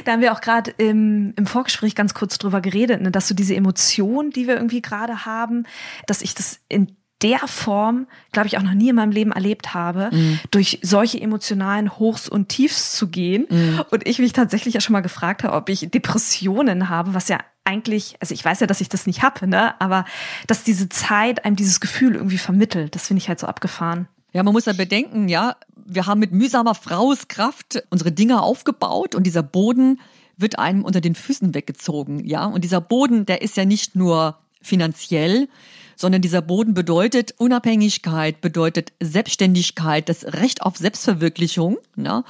Da 0.04 0.12
haben 0.12 0.20
wir 0.20 0.32
auch 0.32 0.40
gerade 0.40 0.72
im, 0.78 1.34
im 1.36 1.46
Vorgespräch 1.46 1.94
ganz 1.94 2.14
kurz 2.14 2.38
drüber 2.38 2.60
geredet, 2.60 3.00
ne, 3.00 3.10
dass 3.10 3.28
so 3.28 3.34
diese 3.34 3.54
Emotion, 3.54 4.30
die 4.30 4.46
wir 4.46 4.56
irgendwie 4.56 4.82
gerade 4.82 5.24
haben, 5.24 5.64
dass 6.06 6.22
ich 6.22 6.34
das 6.34 6.60
in 6.68 6.96
der 7.22 7.38
Form, 7.46 8.06
glaube 8.32 8.48
ich, 8.48 8.58
auch 8.58 8.62
noch 8.62 8.74
nie 8.74 8.88
in 8.88 8.96
meinem 8.96 9.12
Leben 9.12 9.32
erlebt 9.32 9.74
habe, 9.74 10.10
mhm. 10.12 10.40
durch 10.50 10.80
solche 10.82 11.20
emotionalen 11.20 11.96
Hochs 11.98 12.28
und 12.28 12.48
Tiefs 12.48 12.92
zu 12.96 13.08
gehen. 13.08 13.46
Mhm. 13.48 13.84
Und 13.90 14.06
ich 14.08 14.18
mich 14.18 14.32
tatsächlich 14.32 14.74
ja 14.74 14.80
schon 14.80 14.92
mal 14.92 15.00
gefragt 15.02 15.44
habe, 15.44 15.54
ob 15.54 15.68
ich 15.68 15.88
Depressionen 15.90 16.88
habe, 16.88 17.14
was 17.14 17.28
ja 17.28 17.38
eigentlich, 17.64 18.16
also 18.20 18.34
ich 18.34 18.44
weiß 18.44 18.60
ja, 18.60 18.66
dass 18.66 18.80
ich 18.80 18.88
das 18.88 19.06
nicht 19.06 19.22
habe, 19.22 19.46
ne, 19.46 19.80
aber 19.80 20.04
dass 20.48 20.64
diese 20.64 20.88
Zeit 20.88 21.44
einem 21.44 21.56
dieses 21.56 21.80
Gefühl 21.80 22.16
irgendwie 22.16 22.38
vermittelt, 22.38 22.94
das 22.94 23.06
finde 23.06 23.18
ich 23.18 23.28
halt 23.28 23.38
so 23.38 23.46
abgefahren. 23.46 24.08
Ja, 24.32 24.42
man 24.42 24.52
muss 24.52 24.64
ja 24.64 24.72
bedenken, 24.72 25.28
ja, 25.28 25.56
wir 25.76 26.06
haben 26.06 26.20
mit 26.20 26.32
mühsamer 26.32 26.74
Frauskraft 26.74 27.82
unsere 27.90 28.12
Dinger 28.12 28.42
aufgebaut 28.42 29.14
und 29.14 29.24
dieser 29.24 29.42
Boden 29.42 30.00
wird 30.36 30.58
einem 30.58 30.84
unter 30.84 31.00
den 31.00 31.14
Füßen 31.14 31.54
weggezogen, 31.54 32.26
ja. 32.26 32.46
Und 32.46 32.64
dieser 32.64 32.80
Boden, 32.80 33.26
der 33.26 33.42
ist 33.42 33.56
ja 33.56 33.64
nicht 33.64 33.94
nur 33.94 34.38
finanziell, 34.62 35.48
sondern 35.96 36.22
dieser 36.22 36.42
Boden 36.42 36.74
bedeutet 36.74 37.34
Unabhängigkeit, 37.38 38.40
bedeutet 38.40 38.92
Selbstständigkeit, 39.00 40.08
das 40.08 40.24
Recht 40.24 40.62
auf 40.62 40.76
Selbstverwirklichung. 40.76 41.78
Ne? 41.96 42.24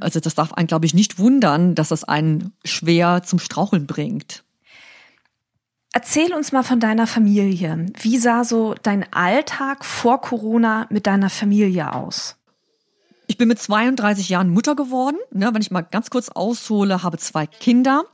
Also 0.00 0.20
das 0.20 0.34
darf 0.34 0.52
einen, 0.52 0.66
glaube 0.66 0.86
ich, 0.86 0.94
nicht 0.94 1.18
wundern, 1.18 1.74
dass 1.74 1.88
das 1.88 2.04
einen 2.04 2.52
schwer 2.64 3.22
zum 3.24 3.38
Straucheln 3.38 3.86
bringt. 3.86 4.42
Erzähl 5.92 6.32
uns 6.34 6.52
mal 6.52 6.62
von 6.62 6.78
deiner 6.78 7.06
Familie. 7.06 7.86
Wie 8.00 8.16
sah 8.16 8.44
so 8.44 8.74
dein 8.82 9.12
Alltag 9.12 9.84
vor 9.84 10.20
Corona 10.20 10.86
mit 10.90 11.06
deiner 11.06 11.30
Familie 11.30 11.92
aus? 11.92 12.36
Ich 13.26 13.36
bin 13.36 13.48
mit 13.48 13.58
32 13.58 14.28
Jahren 14.28 14.50
Mutter 14.50 14.76
geworden. 14.76 15.16
Ne, 15.32 15.52
wenn 15.52 15.62
ich 15.62 15.70
mal 15.70 15.82
ganz 15.82 16.10
kurz 16.10 16.28
aushole, 16.28 17.02
habe 17.02 17.18
zwei 17.18 17.46
Kinder. 17.46 18.04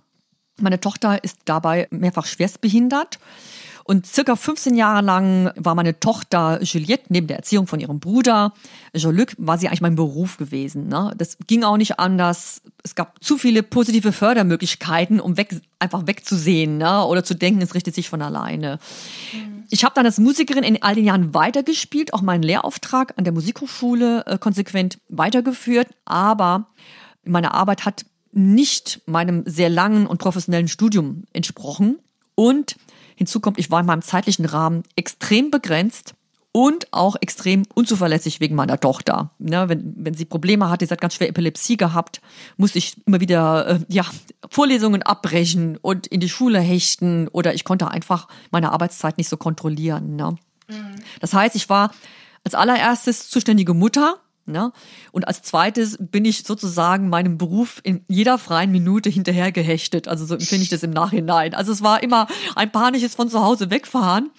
Meine 0.58 0.80
Tochter 0.80 1.22
ist 1.22 1.40
dabei 1.44 1.86
mehrfach 1.90 2.24
schwerstbehindert. 2.24 3.18
Und 3.86 4.04
circa 4.04 4.34
15 4.34 4.74
Jahre 4.74 5.00
lang 5.00 5.52
war 5.54 5.76
meine 5.76 6.00
Tochter 6.00 6.60
Juliette 6.60 7.04
neben 7.08 7.28
der 7.28 7.36
Erziehung 7.36 7.68
von 7.68 7.78
ihrem 7.78 8.00
Bruder 8.00 8.52
Jean-Luc, 8.96 9.34
war 9.38 9.58
sie 9.58 9.68
eigentlich 9.68 9.80
mein 9.80 9.94
Beruf 9.94 10.38
gewesen. 10.38 10.88
Ne? 10.88 11.14
Das 11.16 11.38
ging 11.46 11.62
auch 11.62 11.76
nicht 11.76 12.00
anders. 12.00 12.62
Es 12.82 12.96
gab 12.96 13.22
zu 13.22 13.38
viele 13.38 13.62
positive 13.62 14.10
Fördermöglichkeiten, 14.10 15.20
um 15.20 15.36
weg, 15.36 15.60
einfach 15.78 16.04
wegzusehen 16.08 16.78
ne? 16.78 17.04
oder 17.04 17.22
zu 17.22 17.34
denken, 17.34 17.62
es 17.62 17.76
richtet 17.76 17.94
sich 17.94 18.08
von 18.08 18.22
alleine. 18.22 18.80
Mhm. 19.32 19.64
Ich 19.70 19.84
habe 19.84 19.94
dann 19.94 20.04
als 20.04 20.18
Musikerin 20.18 20.64
in 20.64 20.82
all 20.82 20.96
den 20.96 21.04
Jahren 21.04 21.32
weitergespielt, 21.32 22.12
auch 22.12 22.22
meinen 22.22 22.42
Lehrauftrag 22.42 23.14
an 23.16 23.22
der 23.22 23.32
Musikhochschule 23.32 24.26
äh, 24.26 24.38
konsequent 24.38 24.98
weitergeführt, 25.08 25.88
aber 26.04 26.66
meine 27.24 27.54
Arbeit 27.54 27.84
hat 27.84 28.04
nicht 28.32 29.00
meinem 29.06 29.44
sehr 29.46 29.70
langen 29.70 30.08
und 30.08 30.18
professionellen 30.18 30.68
Studium 30.68 31.22
entsprochen. 31.32 31.98
Und 32.34 32.76
hinzu 33.16 33.40
kommt, 33.40 33.58
ich 33.58 33.70
war 33.70 33.80
in 33.80 33.86
meinem 33.86 34.02
zeitlichen 34.02 34.44
Rahmen 34.44 34.84
extrem 34.94 35.50
begrenzt 35.50 36.14
und 36.52 36.90
auch 36.90 37.16
extrem 37.20 37.64
unzuverlässig 37.74 38.40
wegen 38.40 38.54
meiner 38.54 38.80
Tochter. 38.80 39.30
Ja, 39.38 39.68
wenn, 39.68 39.92
wenn 39.96 40.14
sie 40.14 40.24
Probleme 40.24 40.70
hatte, 40.70 40.86
sie 40.86 40.90
hat 40.90 41.02
ganz 41.02 41.14
schwer 41.14 41.28
Epilepsie 41.28 41.76
gehabt, 41.76 42.22
musste 42.56 42.78
ich 42.78 42.96
immer 43.06 43.20
wieder 43.20 43.66
äh, 43.66 43.78
ja, 43.88 44.06
Vorlesungen 44.48 45.02
abbrechen 45.02 45.76
und 45.76 46.06
in 46.06 46.20
die 46.20 46.30
Schule 46.30 46.58
hechten 46.58 47.28
oder 47.28 47.52
ich 47.52 47.64
konnte 47.64 47.88
einfach 47.88 48.28
meine 48.52 48.72
Arbeitszeit 48.72 49.18
nicht 49.18 49.28
so 49.28 49.36
kontrollieren. 49.36 50.16
Ne? 50.16 50.36
Mhm. 50.68 50.96
Das 51.20 51.34
heißt, 51.34 51.56
ich 51.56 51.68
war 51.68 51.90
als 52.42 52.54
allererstes 52.54 53.28
zuständige 53.28 53.74
Mutter 53.74 54.16
Ne? 54.46 54.72
Und 55.10 55.26
als 55.26 55.42
zweites 55.42 55.98
bin 55.98 56.24
ich 56.24 56.44
sozusagen 56.44 57.08
meinem 57.08 57.36
Beruf 57.36 57.80
in 57.82 58.04
jeder 58.06 58.38
freien 58.38 58.70
Minute 58.70 59.10
hinterher 59.10 59.50
gehechtet. 59.50 60.06
Also 60.06 60.24
so 60.24 60.34
empfinde 60.34 60.62
ich 60.62 60.68
das 60.68 60.84
im 60.84 60.90
Nachhinein. 60.90 61.52
Also 61.52 61.72
es 61.72 61.82
war 61.82 62.02
immer 62.02 62.28
ein 62.54 62.70
panisches 62.70 63.16
von 63.16 63.28
zu 63.28 63.42
Hause 63.42 63.70
wegfahren, 63.70 64.30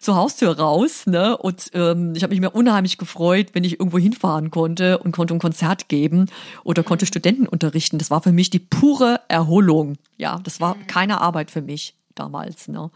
zur 0.00 0.16
Haustür 0.16 0.58
raus. 0.58 1.06
Ne? 1.06 1.36
Und 1.36 1.70
ähm, 1.74 2.14
ich 2.16 2.22
habe 2.22 2.32
mich 2.32 2.40
mir 2.40 2.50
unheimlich 2.50 2.96
gefreut, 2.96 3.48
wenn 3.52 3.64
ich 3.64 3.78
irgendwo 3.78 3.98
hinfahren 3.98 4.50
konnte 4.50 4.98
und 4.98 5.12
konnte 5.12 5.34
ein 5.34 5.40
Konzert 5.40 5.88
geben 5.88 6.26
oder 6.64 6.82
konnte 6.82 7.04
Studenten 7.04 7.46
unterrichten. 7.46 7.98
Das 7.98 8.10
war 8.10 8.22
für 8.22 8.32
mich 8.32 8.48
die 8.48 8.60
pure 8.60 9.20
Erholung. 9.28 9.96
Ja, 10.16 10.40
das 10.42 10.60
war 10.60 10.76
keine 10.86 11.20
Arbeit 11.20 11.50
für 11.50 11.62
mich 11.62 11.94
damals. 12.14 12.68
Ne? 12.68 12.90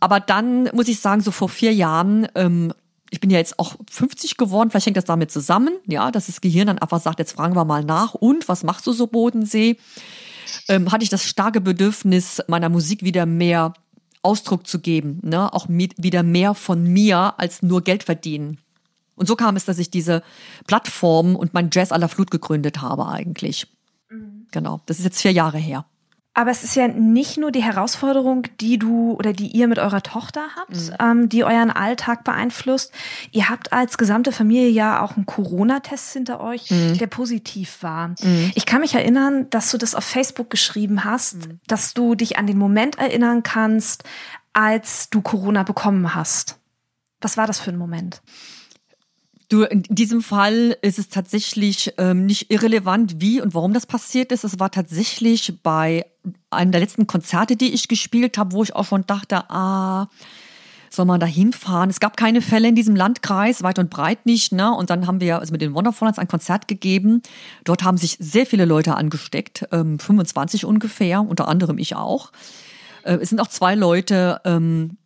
Aber 0.00 0.20
dann 0.20 0.70
muss 0.74 0.88
ich 0.88 1.00
sagen, 1.00 1.20
so 1.20 1.30
vor 1.30 1.48
vier 1.48 1.72
Jahren 1.74 2.28
ähm, 2.34 2.72
ich 3.10 3.20
bin 3.20 3.30
ja 3.30 3.38
jetzt 3.38 3.58
auch 3.58 3.76
50 3.90 4.36
geworden, 4.36 4.70
vielleicht 4.70 4.86
hängt 4.86 4.96
das 4.96 5.04
damit 5.04 5.30
zusammen, 5.30 5.74
ja, 5.86 6.10
dass 6.10 6.26
das 6.26 6.40
Gehirn 6.40 6.66
dann 6.66 6.78
einfach 6.78 7.00
sagt, 7.00 7.18
jetzt 7.18 7.32
fragen 7.32 7.56
wir 7.56 7.64
mal 7.64 7.84
nach, 7.84 8.14
und 8.14 8.48
was 8.48 8.64
machst 8.64 8.86
du 8.86 8.92
so 8.92 9.06
Bodensee? 9.06 9.78
Ähm, 10.68 10.92
hatte 10.92 11.04
ich 11.04 11.10
das 11.10 11.24
starke 11.24 11.60
Bedürfnis, 11.60 12.42
meiner 12.48 12.68
Musik 12.68 13.02
wieder 13.02 13.26
mehr 13.26 13.74
Ausdruck 14.22 14.66
zu 14.66 14.80
geben, 14.80 15.20
ne? 15.22 15.52
auch 15.52 15.68
mit, 15.68 15.94
wieder 15.96 16.22
mehr 16.22 16.54
von 16.54 16.84
mir 16.84 17.34
als 17.38 17.62
nur 17.62 17.82
Geld 17.82 18.02
verdienen. 18.02 18.58
Und 19.14 19.26
so 19.26 19.36
kam 19.36 19.56
es, 19.56 19.64
dass 19.64 19.78
ich 19.78 19.90
diese 19.90 20.22
Plattform 20.66 21.34
und 21.34 21.54
mein 21.54 21.70
Jazz 21.72 21.92
à 21.92 21.98
la 21.98 22.08
Flut 22.08 22.30
gegründet 22.30 22.80
habe 22.80 23.06
eigentlich. 23.06 23.66
Mhm. 24.10 24.46
Genau, 24.50 24.80
das 24.86 24.98
ist 24.98 25.04
jetzt 25.04 25.20
vier 25.20 25.32
Jahre 25.32 25.58
her. 25.58 25.84
Aber 26.38 26.52
es 26.52 26.62
ist 26.62 26.76
ja 26.76 26.86
nicht 26.86 27.36
nur 27.36 27.50
die 27.50 27.64
Herausforderung, 27.64 28.44
die 28.60 28.78
du 28.78 29.14
oder 29.14 29.32
die 29.32 29.48
ihr 29.48 29.66
mit 29.66 29.80
eurer 29.80 30.04
Tochter 30.04 30.42
habt, 30.54 30.76
mhm. 30.76 30.94
ähm, 31.00 31.28
die 31.28 31.42
euren 31.42 31.72
Alltag 31.72 32.22
beeinflusst. 32.22 32.92
Ihr 33.32 33.48
habt 33.48 33.72
als 33.72 33.98
gesamte 33.98 34.30
Familie 34.30 34.68
ja 34.68 35.02
auch 35.02 35.16
einen 35.16 35.26
Corona-Test 35.26 36.12
hinter 36.12 36.38
euch, 36.38 36.70
mhm. 36.70 36.96
der 36.96 37.08
positiv 37.08 37.82
war. 37.82 38.14
Mhm. 38.22 38.52
Ich 38.54 38.66
kann 38.66 38.82
mich 38.82 38.94
erinnern, 38.94 39.50
dass 39.50 39.72
du 39.72 39.78
das 39.78 39.96
auf 39.96 40.04
Facebook 40.04 40.48
geschrieben 40.48 41.02
hast, 41.02 41.48
mhm. 41.48 41.58
dass 41.66 41.92
du 41.92 42.14
dich 42.14 42.38
an 42.38 42.46
den 42.46 42.56
Moment 42.56 43.00
erinnern 43.00 43.42
kannst, 43.42 44.04
als 44.52 45.10
du 45.10 45.22
Corona 45.22 45.64
bekommen 45.64 46.14
hast. 46.14 46.60
Was 47.20 47.36
war 47.36 47.48
das 47.48 47.58
für 47.58 47.72
ein 47.72 47.78
Moment? 47.78 48.22
Du, 49.48 49.62
in 49.62 49.82
diesem 49.88 50.20
Fall 50.20 50.76
ist 50.82 50.98
es 50.98 51.08
tatsächlich 51.08 51.94
ähm, 51.96 52.26
nicht 52.26 52.50
irrelevant, 52.50 53.20
wie 53.20 53.40
und 53.40 53.54
warum 53.54 53.72
das 53.72 53.86
passiert 53.86 54.30
ist. 54.30 54.44
Es 54.44 54.60
war 54.60 54.70
tatsächlich 54.70 55.62
bei 55.62 56.04
einem 56.50 56.70
der 56.70 56.82
letzten 56.82 57.06
Konzerte, 57.06 57.56
die 57.56 57.72
ich 57.72 57.88
gespielt 57.88 58.36
habe, 58.36 58.52
wo 58.52 58.62
ich 58.62 58.76
auch 58.76 58.84
schon 58.84 59.06
dachte, 59.06 59.48
ah, 59.50 60.08
soll 60.90 61.06
man 61.06 61.20
da 61.20 61.26
hinfahren? 61.26 61.88
Es 61.88 62.00
gab 62.00 62.18
keine 62.18 62.42
Fälle 62.42 62.68
in 62.68 62.74
diesem 62.74 62.94
Landkreis, 62.94 63.62
weit 63.62 63.78
und 63.78 63.88
breit 63.88 64.26
nicht. 64.26 64.52
Ne? 64.52 64.70
Und 64.70 64.90
dann 64.90 65.06
haben 65.06 65.20
wir 65.20 65.38
also 65.38 65.52
mit 65.52 65.62
den 65.62 65.72
Wonderfallers 65.72 66.18
ein 66.18 66.28
Konzert 66.28 66.68
gegeben. 66.68 67.22
Dort 67.64 67.84
haben 67.84 67.96
sich 67.96 68.16
sehr 68.20 68.44
viele 68.44 68.66
Leute 68.66 68.96
angesteckt, 68.96 69.66
ähm, 69.72 69.98
25 69.98 70.66
ungefähr, 70.66 71.22
unter 71.22 71.48
anderem 71.48 71.78
ich 71.78 71.96
auch. 71.96 72.32
Äh, 73.02 73.16
es 73.16 73.30
sind 73.30 73.40
auch 73.40 73.48
zwei 73.48 73.74
Leute 73.74 74.42
ähm, 74.44 74.98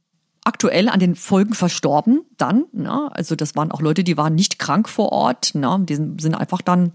aktuell 0.44 0.88
an 0.88 1.00
den 1.00 1.14
Folgen 1.14 1.54
verstorben 1.54 2.22
dann. 2.36 2.64
Ne? 2.72 3.10
Also 3.12 3.36
das 3.36 3.54
waren 3.56 3.70
auch 3.70 3.80
Leute, 3.80 4.04
die 4.04 4.16
waren 4.16 4.34
nicht 4.34 4.58
krank 4.58 4.88
vor 4.88 5.12
Ort. 5.12 5.54
Ne? 5.54 5.78
Die 5.88 5.94
sind 5.94 6.34
einfach 6.34 6.62
dann 6.62 6.92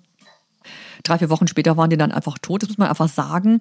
drei, 1.03 1.17
vier 1.17 1.29
Wochen 1.29 1.47
später 1.47 1.77
waren 1.77 1.89
die 1.89 1.97
dann 1.97 2.11
einfach 2.11 2.37
tot, 2.37 2.63
das 2.63 2.69
muss 2.69 2.77
man 2.77 2.89
einfach 2.89 3.09
sagen. 3.09 3.59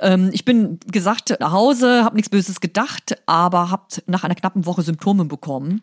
Ähm, 0.00 0.30
ich 0.32 0.44
bin 0.44 0.80
gesagt 0.90 1.36
nach 1.40 1.52
Hause, 1.52 2.04
habe 2.04 2.16
nichts 2.16 2.30
Böses 2.30 2.60
gedacht, 2.60 3.16
aber 3.26 3.70
habe 3.70 3.84
nach 4.06 4.24
einer 4.24 4.34
knappen 4.34 4.66
Woche 4.66 4.82
Symptome 4.82 5.24
bekommen. 5.24 5.82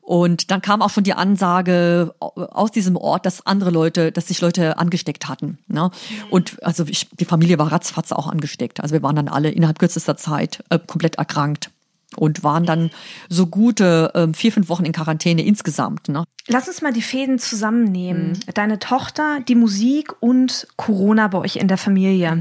Und 0.00 0.52
dann 0.52 0.62
kam 0.62 0.82
auch 0.82 0.90
schon 0.90 1.02
die 1.02 1.14
Ansage 1.14 2.14
aus 2.20 2.70
diesem 2.70 2.96
Ort, 2.96 3.26
dass 3.26 3.44
andere 3.44 3.70
Leute, 3.70 4.12
dass 4.12 4.28
sich 4.28 4.40
Leute 4.40 4.78
angesteckt 4.78 5.26
hatten. 5.28 5.58
Ne? 5.66 5.90
Und 6.30 6.62
also 6.62 6.84
ich, 6.84 7.08
die 7.10 7.24
Familie 7.24 7.58
war 7.58 7.72
ratzfatz 7.72 8.12
auch 8.12 8.28
angesteckt. 8.28 8.80
Also 8.80 8.92
wir 8.92 9.02
waren 9.02 9.16
dann 9.16 9.26
alle 9.26 9.50
innerhalb 9.50 9.80
kürzester 9.80 10.16
Zeit 10.16 10.62
äh, 10.70 10.78
komplett 10.78 11.16
erkrankt 11.16 11.70
und 12.16 12.42
waren 12.42 12.64
dann 12.64 12.90
so 13.28 13.46
gute 13.46 14.10
äh, 14.14 14.28
vier, 14.34 14.52
fünf 14.52 14.68
Wochen 14.68 14.84
in 14.84 14.92
Quarantäne 14.92 15.44
insgesamt. 15.44 16.08
Ne? 16.08 16.24
Lass 16.48 16.68
uns 16.68 16.82
mal 16.82 16.92
die 16.92 17.02
Fäden 17.02 17.38
zusammennehmen. 17.38 18.30
Mhm. 18.30 18.54
Deine 18.54 18.78
Tochter, 18.78 19.40
die 19.46 19.54
Musik 19.54 20.14
und 20.20 20.66
Corona 20.76 21.28
bei 21.28 21.38
euch 21.38 21.56
in 21.56 21.68
der 21.68 21.78
Familie. 21.78 22.40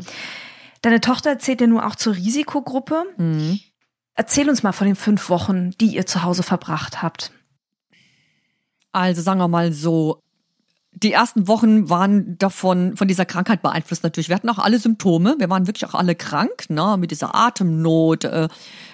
Deine 0.81 1.01
Tochter 1.01 1.39
zählt 1.39 1.61
ja 1.61 1.67
nur 1.67 1.85
auch 1.85 1.95
zur 1.95 2.15
Risikogruppe. 2.15 3.03
Mhm. 3.17 3.59
Erzähl 4.13 4.49
uns 4.49 4.63
mal 4.63 4.71
von 4.71 4.87
den 4.87 4.95
fünf 4.95 5.29
Wochen, 5.29 5.71
die 5.81 5.87
ihr 5.87 6.05
zu 6.05 6.23
Hause 6.23 6.43
verbracht 6.43 7.01
habt. 7.01 7.31
Also 8.91 9.21
sagen 9.21 9.39
wir 9.39 9.49
mal 9.49 9.73
so, 9.73 10.21
die 10.95 11.11
ersten 11.11 11.47
Wochen 11.47 11.89
waren 11.89 12.37
davon, 12.37 12.95
von 12.95 13.07
dieser 13.07 13.25
Krankheit 13.25 13.61
beeinflusst 13.61 14.03
natürlich. 14.03 14.29
Wir 14.29 14.35
hatten 14.35 14.49
auch 14.49 14.59
alle 14.59 14.79
Symptome. 14.79 15.35
Wir 15.39 15.49
waren 15.49 15.67
wirklich 15.67 15.85
auch 15.85 15.93
alle 15.93 16.15
krank, 16.15 16.69
ne, 16.69 16.95
mit 16.97 17.11
dieser 17.11 17.35
Atemnot, 17.35 18.23
äh, 18.23 18.47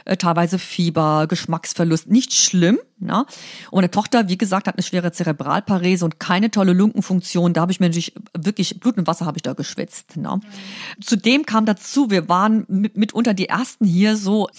äh, 0.05 0.17
teilweise 0.17 0.57
Fieber, 0.57 1.27
Geschmacksverlust. 1.27 2.09
Nicht 2.09 2.33
schlimm, 2.33 2.79
ne. 2.97 3.25
Und 3.69 3.77
meine 3.77 3.91
Tochter, 3.91 4.29
wie 4.29 4.37
gesagt, 4.37 4.67
hat 4.67 4.75
eine 4.75 4.83
schwere 4.83 5.11
Zerebralparese 5.11 6.03
und 6.03 6.19
keine 6.19 6.49
tolle 6.49 6.73
Lungenfunktion. 6.73 7.53
Da 7.53 7.61
habe 7.61 7.71
ich 7.71 7.79
mir 7.79 7.87
natürlich 7.87 8.13
wirklich 8.35 8.79
Blut 8.79 8.97
und 8.97 9.05
Wasser 9.05 9.27
habe 9.27 9.37
ich 9.37 9.43
da 9.43 9.53
geschwitzt, 9.53 10.17
ne. 10.17 10.37
Mhm. 10.37 11.01
Zudem 11.03 11.45
kam 11.45 11.65
dazu, 11.65 12.09
wir 12.09 12.27
waren 12.27 12.65
mit, 12.67 12.97
mitunter 12.97 13.35
die 13.35 13.47
ersten 13.49 13.85
hier 13.85 14.17
so 14.17 14.49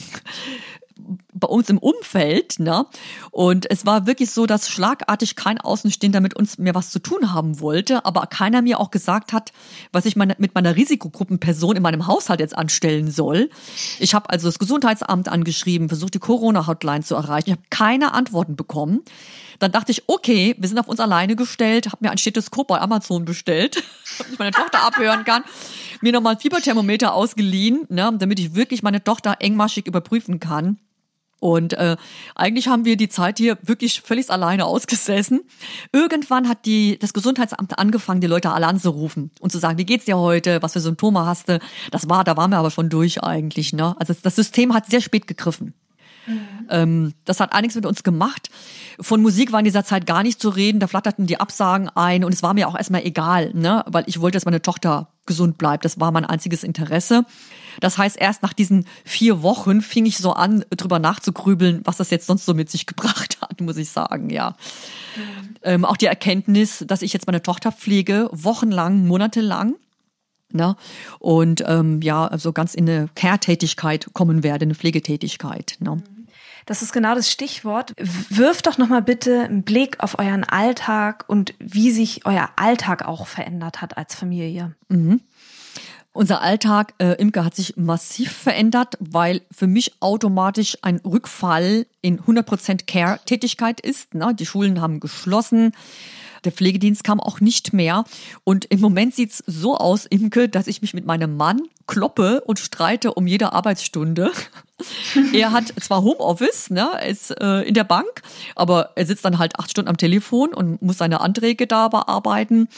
bei 1.32 1.48
uns 1.48 1.68
im 1.70 1.78
Umfeld, 1.78 2.58
ne? 2.58 2.86
Und 3.30 3.70
es 3.70 3.84
war 3.86 4.06
wirklich 4.06 4.30
so, 4.30 4.46
dass 4.46 4.68
schlagartig 4.68 5.36
kein 5.36 5.58
Außenstehender 5.58 6.20
mit 6.20 6.34
uns 6.34 6.58
mehr 6.58 6.74
was 6.74 6.90
zu 6.90 6.98
tun 6.98 7.32
haben 7.32 7.60
wollte, 7.60 8.04
aber 8.04 8.26
keiner 8.26 8.62
mir 8.62 8.78
auch 8.78 8.90
gesagt 8.90 9.32
hat, 9.32 9.52
was 9.92 10.04
ich 10.04 10.16
meine, 10.16 10.36
mit 10.38 10.54
meiner 10.54 10.76
Risikogruppenperson 10.76 11.76
in 11.76 11.82
meinem 11.82 12.06
Haushalt 12.06 12.40
jetzt 12.40 12.56
anstellen 12.56 13.10
soll. 13.10 13.50
Ich 13.98 14.14
habe 14.14 14.30
also 14.30 14.48
das 14.48 14.58
Gesundheitsamt 14.58 15.28
angeschrieben, 15.28 15.88
versucht 15.88 16.14
die 16.14 16.18
Corona-Hotline 16.18 17.02
zu 17.02 17.14
erreichen. 17.14 17.50
Ich 17.50 17.56
habe 17.56 17.66
keine 17.70 18.12
Antworten 18.12 18.56
bekommen. 18.56 19.00
Dann 19.58 19.70
dachte 19.70 19.92
ich, 19.92 20.08
okay, 20.08 20.56
wir 20.58 20.68
sind 20.68 20.78
auf 20.78 20.88
uns 20.88 20.98
alleine 20.98 21.36
gestellt, 21.36 21.86
habe 21.86 21.98
mir 22.00 22.10
ein 22.10 22.18
Stethoskop 22.18 22.66
bei 22.66 22.80
Amazon 22.80 23.24
bestellt, 23.24 23.76
damit 24.18 24.32
ich 24.32 24.38
meine 24.40 24.50
Tochter 24.50 24.82
abhören 24.84 25.24
kann, 25.24 25.44
mir 26.00 26.12
nochmal 26.12 26.34
ein 26.34 26.40
Fieberthermometer 26.40 27.14
ausgeliehen, 27.14 27.86
ne, 27.88 28.12
damit 28.18 28.40
ich 28.40 28.54
wirklich 28.54 28.82
meine 28.82 29.04
Tochter 29.04 29.36
engmaschig 29.38 29.86
überprüfen 29.86 30.40
kann. 30.40 30.78
Und 31.42 31.72
äh, 31.72 31.96
eigentlich 32.36 32.68
haben 32.68 32.84
wir 32.84 32.96
die 32.96 33.08
Zeit 33.08 33.38
hier 33.38 33.58
wirklich 33.62 34.00
völlig 34.02 34.30
alleine 34.30 34.64
ausgesessen. 34.64 35.40
Irgendwann 35.92 36.48
hat 36.48 36.66
die, 36.66 37.00
das 37.00 37.12
Gesundheitsamt 37.12 37.80
angefangen, 37.80 38.20
die 38.20 38.28
Leute 38.28 38.52
alle 38.52 38.68
anzurufen 38.68 39.32
und 39.40 39.50
zu 39.50 39.58
sagen, 39.58 39.76
wie 39.76 39.84
geht's 39.84 40.04
dir 40.04 40.18
heute, 40.18 40.62
was 40.62 40.74
für 40.74 40.80
Symptome 40.80 41.26
hast 41.26 41.48
du? 41.48 41.58
Das 41.90 42.08
war, 42.08 42.22
da 42.22 42.36
waren 42.36 42.52
wir 42.52 42.58
aber 42.58 42.70
schon 42.70 42.90
durch 42.90 43.24
eigentlich. 43.24 43.72
Ne? 43.72 43.96
Also 43.98 44.14
das 44.22 44.36
System 44.36 44.72
hat 44.72 44.86
sehr 44.86 45.00
spät 45.00 45.26
gegriffen. 45.26 45.74
Mhm. 46.28 46.40
Ähm, 46.70 47.14
das 47.24 47.40
hat 47.40 47.52
einiges 47.52 47.74
mit 47.74 47.86
uns 47.86 48.04
gemacht. 48.04 48.48
Von 49.00 49.20
Musik 49.20 49.50
war 49.50 49.58
in 49.58 49.64
dieser 49.64 49.84
Zeit 49.84 50.06
gar 50.06 50.22
nicht 50.22 50.40
zu 50.40 50.48
reden. 50.48 50.78
Da 50.78 50.86
flatterten 50.86 51.26
die 51.26 51.40
Absagen 51.40 51.88
ein 51.88 52.22
und 52.22 52.32
es 52.32 52.44
war 52.44 52.54
mir 52.54 52.68
auch 52.68 52.76
erstmal 52.76 53.04
egal, 53.04 53.50
ne? 53.52 53.82
weil 53.88 54.04
ich 54.06 54.20
wollte, 54.20 54.36
dass 54.36 54.44
meine 54.44 54.62
Tochter 54.62 55.08
gesund 55.26 55.58
bleibt. 55.58 55.84
Das 55.84 55.98
war 55.98 56.12
mein 56.12 56.24
einziges 56.24 56.62
Interesse. 56.62 57.24
Das 57.80 57.98
heißt, 57.98 58.16
erst 58.16 58.42
nach 58.42 58.52
diesen 58.52 58.86
vier 59.04 59.42
Wochen 59.42 59.82
fing 59.82 60.06
ich 60.06 60.18
so 60.18 60.32
an, 60.32 60.64
drüber 60.70 60.98
nachzugrübeln, 60.98 61.80
was 61.84 61.96
das 61.96 62.10
jetzt 62.10 62.26
sonst 62.26 62.46
so 62.46 62.54
mit 62.54 62.70
sich 62.70 62.86
gebracht 62.92 63.38
hat, 63.40 63.60
muss 63.60 63.76
ich 63.76 63.90
sagen, 63.90 64.30
ja. 64.30 64.56
Mhm. 65.16 65.56
Ähm, 65.62 65.84
auch 65.84 65.96
die 65.96 66.06
Erkenntnis, 66.06 66.84
dass 66.86 67.02
ich 67.02 67.12
jetzt 67.12 67.26
meine 67.26 67.42
Tochter 67.42 67.72
pflege, 67.72 68.28
wochenlang, 68.32 69.06
monatelang. 69.06 69.74
Ne? 70.52 70.76
Und 71.18 71.64
ähm, 71.66 72.02
ja, 72.02 72.26
also 72.26 72.52
ganz 72.52 72.74
in 72.74 72.88
eine 72.88 73.08
Care-Tätigkeit 73.14 74.08
kommen 74.12 74.42
werde, 74.42 74.64
eine 74.64 74.74
Pflegetätigkeit. 74.74 75.76
Ne? 75.80 75.96
Mhm. 75.96 76.22
Das 76.66 76.82
ist 76.82 76.92
genau 76.92 77.14
das 77.14 77.30
Stichwort. 77.30 77.92
Wirft 78.28 78.66
doch 78.66 78.78
nochmal 78.78 79.02
bitte 79.02 79.42
einen 79.42 79.62
Blick 79.62 80.00
auf 80.00 80.18
euren 80.18 80.44
Alltag 80.44 81.24
und 81.26 81.54
wie 81.58 81.90
sich 81.90 82.24
euer 82.24 82.50
Alltag 82.56 83.04
auch 83.04 83.26
verändert 83.26 83.82
hat 83.82 83.96
als 83.96 84.14
Familie. 84.14 84.74
Mhm. 84.88 85.20
Unser 86.14 86.42
Alltag, 86.42 86.92
äh, 86.98 87.14
Imke, 87.14 87.42
hat 87.42 87.54
sich 87.54 87.76
massiv 87.78 88.32
verändert, 88.32 88.96
weil 89.00 89.40
für 89.50 89.66
mich 89.66 89.94
automatisch 90.00 90.76
ein 90.82 91.00
Rückfall 91.04 91.86
in 92.02 92.20
100% 92.20 92.86
Care-Tätigkeit 92.86 93.80
ist. 93.80 94.14
Ne? 94.14 94.34
Die 94.38 94.44
Schulen 94.44 94.82
haben 94.82 95.00
geschlossen. 95.00 95.72
Der 96.44 96.52
Pflegedienst 96.52 97.02
kam 97.04 97.18
auch 97.18 97.40
nicht 97.40 97.72
mehr. 97.72 98.04
Und 98.44 98.66
im 98.66 98.80
Moment 98.80 99.14
sieht's 99.14 99.42
so 99.46 99.76
aus, 99.76 100.04
Imke, 100.04 100.50
dass 100.50 100.66
ich 100.66 100.82
mich 100.82 100.92
mit 100.92 101.06
meinem 101.06 101.36
Mann 101.36 101.62
kloppe 101.86 102.42
und 102.42 102.58
streite 102.58 103.14
um 103.14 103.26
jede 103.26 103.52
Arbeitsstunde. 103.52 104.32
er 105.32 105.52
hat 105.52 105.72
zwar 105.80 106.02
Homeoffice, 106.02 106.70
ne, 106.70 106.90
ist 107.08 107.30
äh, 107.40 107.62
in 107.62 107.74
der 107.74 107.84
Bank, 107.84 108.22
aber 108.54 108.90
er 108.96 109.06
sitzt 109.06 109.24
dann 109.24 109.38
halt 109.38 109.58
acht 109.58 109.70
Stunden 109.70 109.88
am 109.88 109.96
Telefon 109.96 110.52
und 110.52 110.82
muss 110.82 110.98
seine 110.98 111.20
Anträge 111.20 111.66
da 111.66 111.88
bearbeiten. 111.88 112.68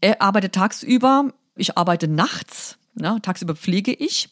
Er 0.00 0.22
arbeitet 0.22 0.54
tagsüber, 0.54 1.32
ich 1.56 1.76
arbeite 1.76 2.08
nachts, 2.08 2.78
ne, 2.94 3.18
tagsüber 3.22 3.54
pflege 3.54 3.92
ich. 3.92 4.28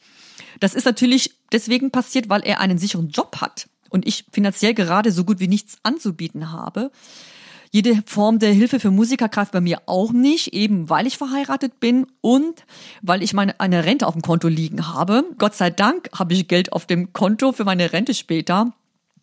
Das 0.60 0.74
ist 0.74 0.84
natürlich 0.84 1.34
deswegen 1.52 1.90
passiert, 1.90 2.28
weil 2.28 2.42
er 2.42 2.60
einen 2.60 2.78
sicheren 2.78 3.10
Job 3.10 3.40
hat 3.40 3.68
und 3.90 4.06
ich 4.06 4.24
finanziell 4.32 4.74
gerade 4.74 5.12
so 5.12 5.24
gut 5.24 5.40
wie 5.40 5.48
nichts 5.48 5.78
anzubieten 5.82 6.52
habe. 6.52 6.90
Jede 7.70 8.02
Form 8.06 8.38
der 8.38 8.52
Hilfe 8.52 8.80
für 8.80 8.90
Musiker 8.90 9.28
greift 9.28 9.52
bei 9.52 9.60
mir 9.60 9.82
auch 9.86 10.12
nicht, 10.12 10.54
eben 10.54 10.88
weil 10.88 11.06
ich 11.06 11.18
verheiratet 11.18 11.80
bin 11.80 12.06
und 12.22 12.64
weil 13.02 13.22
ich 13.22 13.34
meine 13.34 13.60
eine 13.60 13.84
Rente 13.84 14.06
auf 14.06 14.14
dem 14.14 14.22
Konto 14.22 14.48
liegen 14.48 14.88
habe. 14.88 15.24
Gott 15.36 15.54
sei 15.54 15.68
Dank 15.70 16.08
habe 16.18 16.32
ich 16.32 16.48
Geld 16.48 16.72
auf 16.72 16.86
dem 16.86 17.12
Konto 17.12 17.52
für 17.52 17.64
meine 17.64 17.92
Rente 17.92 18.14
später. 18.14 18.72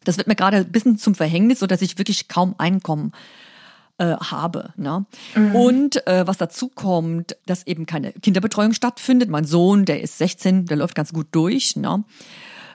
Das 0.04 0.18
wird 0.18 0.28
mir 0.28 0.36
gerade 0.36 0.58
ein 0.58 0.72
bisschen 0.72 1.00
zum 1.00 1.16
Verhängnis, 1.16 1.60
so 1.60 1.66
dass 1.66 1.82
ich 1.82 1.98
wirklich 1.98 2.28
kaum 2.28 2.54
Einkommen 2.60 3.14
äh, 3.98 4.16
habe. 4.18 4.74
Ne? 4.76 5.06
Mhm. 5.36 5.56
Und 5.56 6.08
äh, 6.08 6.28
was 6.28 6.38
dazu 6.38 6.70
kommt, 6.70 7.38
dass 7.46 7.66
eben 7.66 7.86
keine 7.86 8.14
Kinderbetreuung 8.14 8.74
stattfindet. 8.74 9.30
Mein 9.30 9.46
Sohn, 9.46 9.86
der 9.86 10.02
ist 10.02 10.18
16, 10.18 10.66
der 10.66 10.78
läuft 10.78 10.96
ganz 10.96 11.14
gut 11.14 11.28
durch. 11.32 11.76
Ne? 11.76 12.04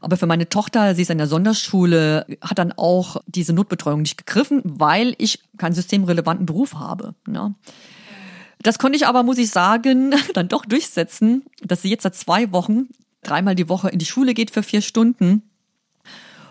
Aber 0.00 0.16
für 0.16 0.26
meine 0.26 0.48
Tochter, 0.48 0.94
sie 0.94 1.02
ist 1.02 1.10
in 1.10 1.18
der 1.18 1.26
Sonderschule, 1.26 2.26
hat 2.40 2.58
dann 2.58 2.72
auch 2.72 3.18
diese 3.26 3.52
Notbetreuung 3.52 4.02
nicht 4.02 4.16
gegriffen, 4.16 4.62
weil 4.64 5.14
ich 5.18 5.40
keinen 5.58 5.74
systemrelevanten 5.74 6.46
Beruf 6.46 6.74
habe. 6.74 7.14
Ne? 7.26 7.54
Das 8.62 8.78
konnte 8.78 8.96
ich 8.96 9.06
aber, 9.06 9.22
muss 9.22 9.38
ich 9.38 9.50
sagen, 9.50 10.14
dann 10.34 10.48
doch 10.48 10.64
durchsetzen, 10.64 11.44
dass 11.62 11.82
sie 11.82 11.90
jetzt 11.90 12.02
seit 12.04 12.14
zwei 12.14 12.52
Wochen 12.52 12.88
dreimal 13.22 13.54
die 13.54 13.68
Woche 13.68 13.90
in 13.90 13.98
die 13.98 14.06
Schule 14.06 14.32
geht 14.32 14.50
für 14.50 14.62
vier 14.62 14.80
Stunden 14.80 15.42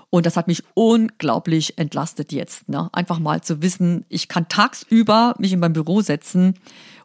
und 0.09 0.25
das 0.25 0.37
hat 0.37 0.47
mich 0.47 0.63
unglaublich 0.73 1.77
entlastet 1.77 2.31
jetzt. 2.31 2.67
Ne? 2.67 2.89
Einfach 2.93 3.19
mal 3.19 3.41
zu 3.41 3.61
wissen, 3.61 4.05
ich 4.09 4.27
kann 4.27 4.47
tagsüber 4.47 5.35
mich 5.37 5.53
in 5.53 5.59
mein 5.59 5.73
Büro 5.73 6.01
setzen 6.01 6.55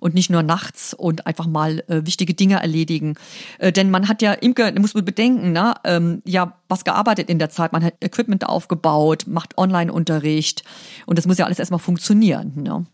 und 0.00 0.14
nicht 0.14 0.30
nur 0.30 0.42
nachts 0.42 0.94
und 0.94 1.26
einfach 1.26 1.46
mal 1.46 1.84
äh, 1.88 2.06
wichtige 2.06 2.34
Dinge 2.34 2.60
erledigen. 2.60 3.14
Äh, 3.58 3.72
denn 3.72 3.90
man 3.90 4.08
hat 4.08 4.22
ja, 4.22 4.32
Imke, 4.32 4.72
muss 4.78 4.94
man 4.94 5.04
bedenken, 5.04 5.52
ne? 5.52 5.74
ähm, 5.84 6.22
ja, 6.24 6.58
was 6.68 6.84
gearbeitet 6.84 7.28
in 7.28 7.38
der 7.38 7.50
Zeit. 7.50 7.72
Man 7.72 7.84
hat 7.84 7.94
Equipment 8.00 8.46
aufgebaut, 8.46 9.24
macht 9.26 9.58
Online-Unterricht 9.58 10.64
und 11.04 11.18
das 11.18 11.26
muss 11.26 11.38
ja 11.38 11.44
alles 11.44 11.58
erstmal 11.58 11.80
funktionieren. 11.80 12.52
Ne? 12.56 12.86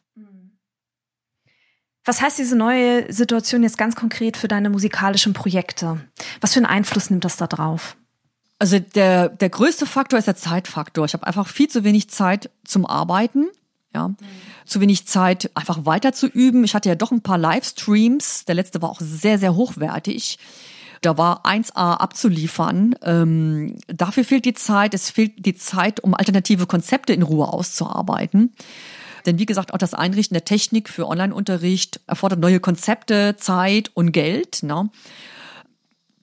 Was 2.05 2.21
heißt 2.21 2.39
diese 2.39 2.57
neue 2.57 3.13
Situation 3.13 3.63
jetzt 3.63 3.79
ganz 3.79 3.95
konkret 3.95 4.37
für 4.37 4.49
deine 4.49 4.71
musikalischen 4.71 5.35
Projekte? 5.35 6.01
Was 6.41 6.55
für 6.55 6.59
einen 6.59 6.67
Einfluss 6.67 7.11
nimmt 7.11 7.25
das 7.25 7.37
da 7.37 7.47
drauf? 7.47 7.97
Also 8.61 8.79
der, 8.79 9.31
der 9.31 9.49
größte 9.49 9.87
Faktor 9.87 10.19
ist 10.19 10.27
der 10.27 10.37
Zeitfaktor. 10.37 11.07
Ich 11.07 11.15
habe 11.15 11.27
einfach 11.27 11.49
viel 11.49 11.69
zu 11.69 11.83
wenig 11.83 12.11
Zeit 12.11 12.51
zum 12.63 12.85
Arbeiten. 12.85 13.49
Ja, 13.93 14.09
mhm. 14.09 14.17
zu 14.67 14.81
wenig 14.81 15.09
Zeit, 15.09 15.51
einfach 15.55 15.85
weiter 15.85 16.13
zu 16.13 16.29
üben. 16.29 16.63
Ich 16.63 16.77
hatte 16.77 16.89
ja 16.89 16.95
doch 16.95 17.11
ein 17.11 17.23
paar 17.23 17.39
Livestreams. 17.39 18.45
Der 18.45 18.55
letzte 18.55 18.81
war 18.83 18.91
auch 18.91 19.01
sehr, 19.01 19.39
sehr 19.39 19.57
hochwertig. 19.57 20.39
Da 21.01 21.17
war 21.17 21.45
1A 21.47 21.95
abzuliefern. 21.95 22.95
Ähm, 23.03 23.79
dafür 23.89 24.25
fehlt 24.25 24.45
die 24.45 24.55
Zeit. 24.55 24.93
Es 24.93 25.11
fehlt 25.11 25.45
die 25.45 25.55
Zeit, 25.55 26.01
um 26.01 26.15
alternative 26.15 26.67
Konzepte 26.67 27.15
in 27.15 27.23
Ruhe 27.23 27.49
auszuarbeiten. 27.49 28.53
Denn 29.25 29.39
wie 29.39 29.47
gesagt, 29.47 29.73
auch 29.73 29.79
das 29.79 29.95
Einrichten 29.95 30.35
der 30.35 30.45
Technik 30.45 30.89
für 30.91 31.09
Online-Unterricht 31.09 32.01
erfordert 32.07 32.41
neue 32.41 32.61
Konzepte, 32.61 33.37
Zeit 33.39 33.91
und 33.95 34.13
Geld. 34.13 34.63
Ne? 34.63 34.91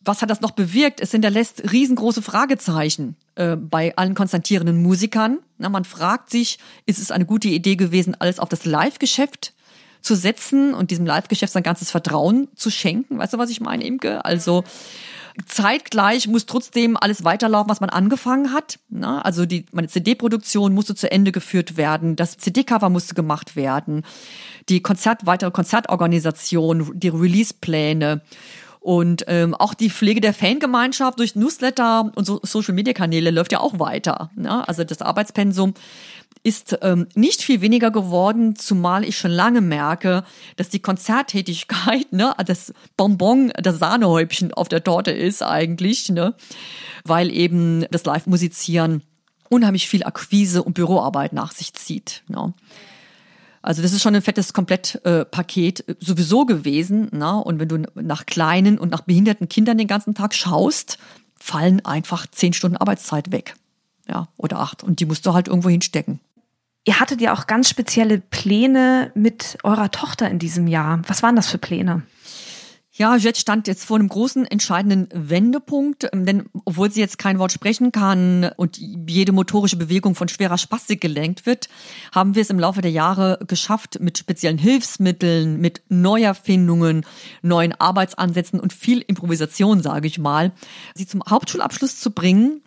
Was 0.08 0.22
hat 0.22 0.30
das 0.30 0.42
noch 0.42 0.52
bewirkt? 0.52 1.02
Es 1.02 1.12
hinterlässt 1.12 1.72
riesengroße 1.72 2.22
Fragezeichen 2.22 3.16
äh, 3.36 3.56
bei 3.56 3.96
allen 3.98 4.16
konstantierenden 4.16 4.82
Musikern. 4.82 5.40
Na, 5.58 5.70
man 5.70 5.86
fragt 5.86 6.30
sich, 6.30 6.60
ist 6.86 7.00
es 7.00 7.12
eine 7.12 7.26
gute 7.26 7.50
Idee 7.50 7.76
gewesen, 7.76 8.16
alles 8.20 8.40
auf 8.40 8.50
das 8.50 8.66
Live-Geschäft 8.66 9.54
zu 10.02 10.16
setzen 10.16 10.74
und 10.74 10.92
diesem 10.92 11.06
Live-Geschäft 11.06 11.54
sein 11.54 11.64
ganzes 11.64 11.92
Vertrauen 11.92 12.48
zu 12.56 12.72
schenken? 12.72 13.18
Weißt 13.18 13.34
du, 13.34 13.38
was 13.38 13.50
ich 13.50 13.60
meine, 13.60 13.84
Imke? 13.84 14.24
Also 14.24 14.64
zeitgleich 15.46 16.28
muss 16.28 16.46
trotzdem 16.46 16.98
alles 16.98 17.24
weiterlaufen, 17.24 17.70
was 17.70 17.82
man 17.82 17.90
angefangen 17.90 18.54
hat. 18.54 18.80
Na, 18.90 19.22
also 19.22 19.46
die, 19.46 19.66
meine 19.72 19.88
CD-Produktion 19.88 20.74
musste 20.74 20.96
zu 20.96 21.12
Ende 21.12 21.32
geführt 21.32 21.78
werden, 21.78 22.16
das 22.16 22.38
CD-Cover 22.38 22.90
musste 22.90 23.14
gemacht 23.14 23.56
werden, 23.56 24.04
die 24.70 24.82
Konzert, 24.82 25.26
weitere 25.26 25.52
Konzertorganisation, 25.52 26.92
die 26.96 27.10
Release-Pläne. 27.10 28.22
Und 28.88 29.26
ähm, 29.28 29.54
auch 29.54 29.74
die 29.74 29.90
Pflege 29.90 30.22
der 30.22 30.34
Fangemeinschaft 30.34 31.20
durch 31.20 31.36
Newsletter 31.36 32.10
und 32.16 32.24
so 32.24 32.40
Social-Media-Kanäle 32.42 33.32
läuft 33.32 33.52
ja 33.52 33.60
auch 33.60 33.80
weiter. 33.80 34.30
Ne? 34.38 34.66
Also 34.66 34.86
das 34.86 35.02
Arbeitspensum 35.02 35.74
ist 36.42 36.80
ähm, 36.84 37.06
nicht 37.14 37.42
viel 37.42 37.60
weniger 37.60 37.92
geworden, 37.92 38.56
zumal 38.56 39.04
ich 39.04 39.18
schon 39.18 39.32
lange 39.32 39.60
merke, 39.60 40.24
dass 40.56 40.70
die 40.70 40.80
Konzerttätigkeit, 40.80 42.06
ne, 42.14 42.34
das 42.46 42.74
Bonbon, 42.96 43.52
das 43.62 43.78
Sahnehäubchen 43.78 44.54
auf 44.54 44.70
der 44.70 44.86
Torte 44.86 45.12
ist 45.12 45.44
eigentlich, 45.44 46.08
ne, 46.08 46.34
weil 47.04 47.30
eben 47.30 47.86
das 47.92 48.06
Live-Musizieren 48.06 49.04
unheimlich 49.50 49.90
viel 49.90 50.06
Akquise 50.06 50.64
und 50.64 50.76
Büroarbeit 50.76 51.34
nach 51.34 51.52
sich 51.52 51.74
zieht. 51.74 52.24
Ne. 52.30 52.54
Also 53.62 53.82
das 53.82 53.92
ist 53.92 54.02
schon 54.02 54.16
ein 54.16 54.22
fettes 54.22 54.54
Komplettpaket 54.54 55.88
äh, 55.88 55.96
sowieso 56.00 56.46
gewesen. 56.46 57.10
Na? 57.12 57.38
Und 57.38 57.60
wenn 57.60 57.68
du 57.68 57.84
nach 57.96 58.26
kleinen 58.26 58.78
und 58.78 58.92
nach 58.92 59.02
behinderten 59.02 59.50
Kindern 59.50 59.78
den 59.78 59.88
ganzen 59.88 60.16
Tag 60.16 60.34
schaust, 60.34 60.98
fallen 61.40 61.86
einfach 61.86 62.28
zehn 62.28 62.54
Stunden 62.54 62.78
Arbeitszeit 62.78 63.32
weg. 63.32 63.56
Ja, 64.08 64.30
oder 64.38 64.60
acht. 64.60 64.84
Und 64.84 65.00
die 65.00 65.06
musst 65.06 65.26
du 65.26 65.34
halt 65.34 65.48
irgendwo 65.48 65.70
hinstecken. 65.70 66.20
Ihr 66.86 67.02
hattet 67.02 67.20
ja 67.20 67.34
auch 67.34 67.48
ganz 67.48 67.70
spezielle 67.70 68.20
Pläne 68.20 69.12
mit 69.14 69.58
eurer 69.64 69.92
Tochter 69.92 70.30
in 70.30 70.40
diesem 70.40 70.68
Jahr. 70.68 71.02
Was 71.08 71.22
waren 71.22 71.36
das 71.36 71.50
für 71.50 71.58
Pläne? 71.58 72.04
Ja, 72.98 73.16
Jet 73.16 73.38
stand 73.38 73.68
jetzt 73.68 73.86
vor 73.86 74.00
einem 74.00 74.10
großen 74.10 74.48
entscheidenden 74.48 75.08
Wendepunkt, 75.14 76.10
ähm, 76.12 76.26
denn 76.26 76.50
obwohl 76.66 76.92
sie 76.92 77.00
jetzt 77.00 77.20
kein 77.20 77.38
Wort 77.38 77.52
sprechen 77.52 77.92
kann 77.92 78.50
und 78.58 78.80
jede 78.80 79.34
motorische 79.34 79.78
Bewegung 79.78 80.16
von 80.16 80.28
schwerer 80.30 80.58
Spastik 80.58 81.00
gelenkt 81.00 81.46
wird, 81.46 81.70
haben 82.12 82.34
wir 82.34 82.42
es 82.42 82.50
im 82.50 82.60
Laufe 82.60 82.82
der 82.82 82.90
Jahre 82.90 83.38
geschafft, 83.46 84.00
mit 84.00 84.18
speziellen 84.18 84.58
Hilfsmitteln, 84.58 85.62
mit 85.62 85.84
Neuerfindungen, 85.90 87.06
neuen 87.44 87.80
Arbeitsansätzen 87.80 88.60
und 88.60 88.74
viel 88.74 89.02
Improvisation, 89.02 89.84
sage 89.84 90.08
ich 90.08 90.18
mal, 90.18 90.52
sie 90.96 91.06
zum 91.06 91.22
Hauptschulabschluss 91.30 92.00
zu 92.00 92.10
bringen. 92.10 92.64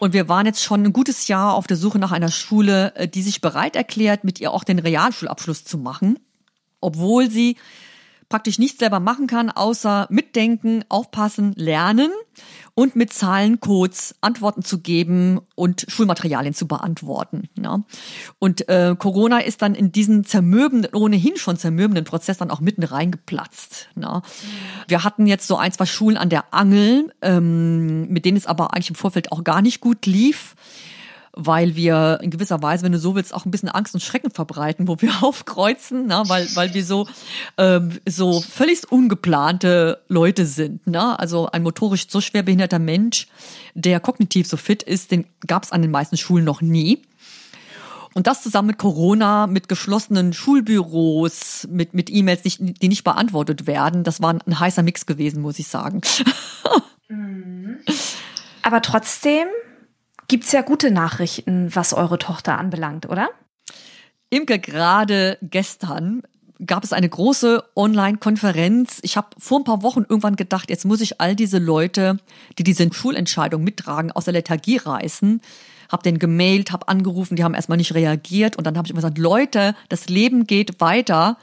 Und 0.00 0.14
wir 0.14 0.30
waren 0.30 0.46
jetzt 0.46 0.62
schon 0.62 0.82
ein 0.82 0.94
gutes 0.94 1.28
Jahr 1.28 1.52
auf 1.52 1.66
der 1.66 1.76
Suche 1.76 1.98
nach 1.98 2.12
einer 2.12 2.30
Schule, 2.30 2.94
äh, 2.94 3.06
die 3.06 3.20
sich 3.20 3.42
bereit 3.42 3.76
erklärt, 3.76 4.24
mit 4.24 4.40
ihr 4.40 4.50
auch 4.50 4.64
den 4.64 4.78
Realschulabschluss 4.78 5.64
zu 5.64 5.76
machen, 5.76 6.18
obwohl 6.80 7.30
sie 7.30 7.58
praktisch 8.28 8.58
nichts 8.58 8.78
selber 8.78 9.00
machen 9.00 9.26
kann, 9.26 9.50
außer 9.50 10.06
mitdenken, 10.10 10.84
aufpassen, 10.88 11.52
lernen 11.56 12.10
und 12.74 12.94
mit 12.94 13.12
Zahlencodes 13.12 14.14
Antworten 14.20 14.62
zu 14.62 14.80
geben 14.80 15.40
und 15.54 15.86
Schulmaterialien 15.88 16.54
zu 16.54 16.68
beantworten. 16.68 17.48
Ja. 17.60 17.82
Und 18.38 18.68
äh, 18.68 18.94
Corona 18.98 19.38
ist 19.40 19.62
dann 19.62 19.74
in 19.74 19.92
diesen 19.92 20.24
zermürbenden, 20.24 20.94
ohnehin 20.94 21.36
schon 21.36 21.56
zermürbenden 21.56 22.04
Prozess 22.04 22.38
dann 22.38 22.50
auch 22.50 22.60
mitten 22.60 22.84
reingeplatzt. 22.84 23.88
Ja. 24.00 24.22
Wir 24.86 25.04
hatten 25.04 25.26
jetzt 25.26 25.46
so 25.46 25.56
ein, 25.56 25.72
zwei 25.72 25.86
Schulen 25.86 26.16
an 26.16 26.28
der 26.28 26.54
Angel, 26.54 27.12
ähm, 27.22 28.08
mit 28.08 28.24
denen 28.24 28.36
es 28.36 28.46
aber 28.46 28.74
eigentlich 28.74 28.90
im 28.90 28.96
Vorfeld 28.96 29.32
auch 29.32 29.42
gar 29.42 29.62
nicht 29.62 29.80
gut 29.80 30.06
lief 30.06 30.54
weil 31.32 31.76
wir 31.76 32.18
in 32.22 32.30
gewisser 32.30 32.62
Weise, 32.62 32.84
wenn 32.84 32.92
du 32.92 32.98
so 32.98 33.14
willst, 33.14 33.34
auch 33.34 33.44
ein 33.44 33.50
bisschen 33.50 33.68
Angst 33.68 33.94
und 33.94 34.00
Schrecken 34.00 34.30
verbreiten, 34.30 34.88
wo 34.88 35.00
wir 35.00 35.12
aufkreuzen, 35.22 36.06
ne? 36.06 36.22
weil, 36.26 36.48
weil 36.54 36.74
wir 36.74 36.84
so, 36.84 37.06
ähm, 37.56 37.98
so 38.06 38.40
völlig 38.40 38.90
ungeplante 38.90 40.00
Leute 40.08 40.46
sind. 40.46 40.86
Ne? 40.86 41.18
Also 41.18 41.48
ein 41.50 41.62
motorisch 41.62 42.06
so 42.08 42.20
schwer 42.20 42.42
behinderter 42.42 42.78
Mensch, 42.78 43.28
der 43.74 44.00
kognitiv 44.00 44.46
so 44.48 44.56
fit 44.56 44.82
ist, 44.82 45.10
den 45.10 45.26
gab 45.46 45.64
es 45.64 45.72
an 45.72 45.82
den 45.82 45.90
meisten 45.90 46.16
Schulen 46.16 46.44
noch 46.44 46.60
nie. 46.60 47.02
Und 48.14 48.26
das 48.26 48.42
zusammen 48.42 48.68
mit 48.68 48.78
Corona, 48.78 49.46
mit 49.46 49.68
geschlossenen 49.68 50.32
Schulbüros, 50.32 51.68
mit, 51.70 51.94
mit 51.94 52.10
E-Mails, 52.10 52.42
die 52.42 52.88
nicht 52.88 53.04
beantwortet 53.04 53.66
werden, 53.66 54.02
das 54.02 54.20
war 54.20 54.34
ein 54.44 54.58
heißer 54.58 54.82
Mix 54.82 55.06
gewesen, 55.06 55.42
muss 55.42 55.58
ich 55.58 55.68
sagen. 55.68 56.00
Mhm. 57.10 57.78
Aber 58.60 58.82
trotzdem 58.82 59.48
gibt's 60.28 60.52
ja 60.52 60.62
gute 60.62 60.90
Nachrichten, 60.90 61.74
was 61.74 61.92
eure 61.92 62.18
Tochter 62.18 62.58
anbelangt, 62.58 63.08
oder? 63.08 63.30
Imke, 64.30 64.58
gerade 64.58 65.38
gestern 65.42 66.22
gab 66.64 66.84
es 66.84 66.92
eine 66.92 67.08
große 67.08 67.64
Online-Konferenz. 67.76 68.98
Ich 69.02 69.16
habe 69.16 69.28
vor 69.38 69.60
ein 69.60 69.64
paar 69.64 69.82
Wochen 69.82 70.00
irgendwann 70.00 70.36
gedacht, 70.36 70.70
jetzt 70.70 70.84
muss 70.84 71.00
ich 71.00 71.20
all 71.20 71.36
diese 71.36 71.58
Leute, 71.58 72.18
die 72.58 72.64
diese 72.64 72.92
Schulentscheidung 72.92 73.62
mittragen, 73.62 74.12
aus 74.12 74.24
der 74.24 74.34
Lethargie 74.34 74.78
reißen, 74.78 75.40
habe 75.90 76.02
den 76.02 76.18
gemailt, 76.18 76.72
habe 76.72 76.88
angerufen, 76.88 77.36
die 77.36 77.44
haben 77.44 77.54
erstmal 77.54 77.78
nicht 77.78 77.94
reagiert 77.94 78.56
und 78.56 78.66
dann 78.66 78.76
habe 78.76 78.86
ich 78.86 78.90
immer 78.90 79.00
gesagt, 79.00 79.18
Leute, 79.18 79.74
das 79.88 80.08
Leben 80.08 80.46
geht 80.46 80.80
weiter. 80.80 81.38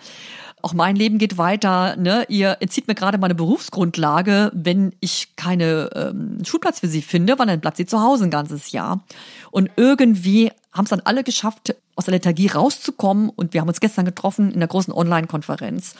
Auch 0.66 0.74
mein 0.74 0.96
Leben 0.96 1.20
geht 1.20 1.38
weiter. 1.38 1.96
Ne? 1.96 2.26
Ihr 2.28 2.58
entzieht 2.60 2.88
mir 2.88 2.96
gerade 2.96 3.20
meine 3.20 3.36
Berufsgrundlage, 3.36 4.52
wenn 4.56 4.96
ich 5.00 5.36
keine 5.36 5.92
ähm, 5.94 6.44
Schulplatz 6.44 6.80
für 6.80 6.88
sie 6.88 7.04
finde, 7.04 7.38
weil 7.38 7.46
dann 7.46 7.60
bleibt 7.60 7.78
sie 7.78 7.86
zu 7.86 8.02
Hause 8.02 8.24
ein 8.24 8.32
ganzes 8.32 8.72
Jahr. 8.72 9.06
Und 9.52 9.70
irgendwie 9.76 10.52
haben 10.72 10.86
es 10.86 10.90
dann 10.90 11.02
alle 11.02 11.24
geschafft, 11.24 11.76
aus 11.96 12.06
der 12.06 12.16
Lethargie 12.16 12.48
rauszukommen. 12.48 13.30
Und 13.30 13.54
wir 13.54 13.62
haben 13.62 13.68
uns 13.68 13.80
gestern 13.80 14.06
getroffen 14.06 14.52
in 14.52 14.58
der 14.58 14.68
großen 14.68 14.92
Online-Konferenz. 14.92 15.94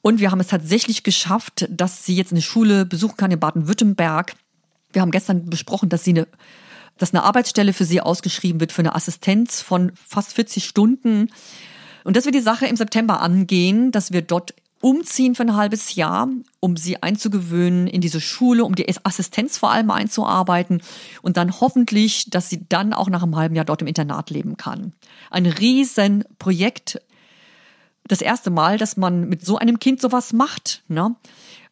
Und 0.00 0.20
wir 0.20 0.30
haben 0.30 0.40
es 0.40 0.46
tatsächlich 0.46 1.02
geschafft, 1.02 1.68
dass 1.68 2.06
sie 2.06 2.16
jetzt 2.16 2.32
eine 2.32 2.40
Schule 2.40 2.86
besuchen 2.86 3.18
kann 3.18 3.30
in 3.30 3.40
Baden-Württemberg. 3.40 4.36
Wir 4.94 5.02
haben 5.02 5.10
gestern 5.10 5.50
besprochen, 5.50 5.90
dass 5.90 6.02
sie 6.02 6.12
eine, 6.12 6.26
dass 6.96 7.12
eine 7.12 7.24
Arbeitsstelle 7.24 7.74
für 7.74 7.84
sie 7.84 8.00
ausgeschrieben 8.00 8.58
wird 8.58 8.72
für 8.72 8.80
eine 8.80 8.94
Assistenz 8.94 9.60
von 9.60 9.92
fast 9.94 10.32
40 10.32 10.64
Stunden. 10.64 11.28
Und 12.04 12.16
dass 12.16 12.24
wir 12.24 12.32
die 12.32 12.40
Sache 12.40 12.66
im 12.66 12.76
September 12.76 13.20
angehen, 13.20 13.92
dass 13.92 14.12
wir 14.12 14.22
dort 14.22 14.54
umziehen 14.80 15.34
für 15.34 15.44
ein 15.44 15.56
halbes 15.56 15.94
Jahr, 15.94 16.28
um 16.60 16.76
sie 16.76 17.02
einzugewöhnen 17.02 17.86
in 17.86 18.00
diese 18.00 18.20
Schule, 18.20 18.64
um 18.64 18.74
die 18.74 18.86
Assistenz 19.04 19.56
vor 19.56 19.70
allem 19.70 19.90
einzuarbeiten 19.90 20.82
und 21.22 21.36
dann 21.36 21.60
hoffentlich, 21.60 22.28
dass 22.30 22.50
sie 22.50 22.66
dann 22.68 22.92
auch 22.92 23.08
nach 23.08 23.22
einem 23.22 23.36
halben 23.36 23.54
Jahr 23.54 23.64
dort 23.64 23.80
im 23.80 23.86
Internat 23.86 24.30
leben 24.30 24.56
kann. 24.56 24.92
Ein 25.30 25.46
Riesenprojekt, 25.46 27.00
das 28.08 28.20
erste 28.20 28.50
Mal, 28.50 28.76
dass 28.76 28.96
man 28.96 29.28
mit 29.28 29.46
so 29.46 29.56
einem 29.56 29.78
Kind 29.78 30.00
sowas 30.00 30.32
macht. 30.32 30.82
Ne? 30.88 31.14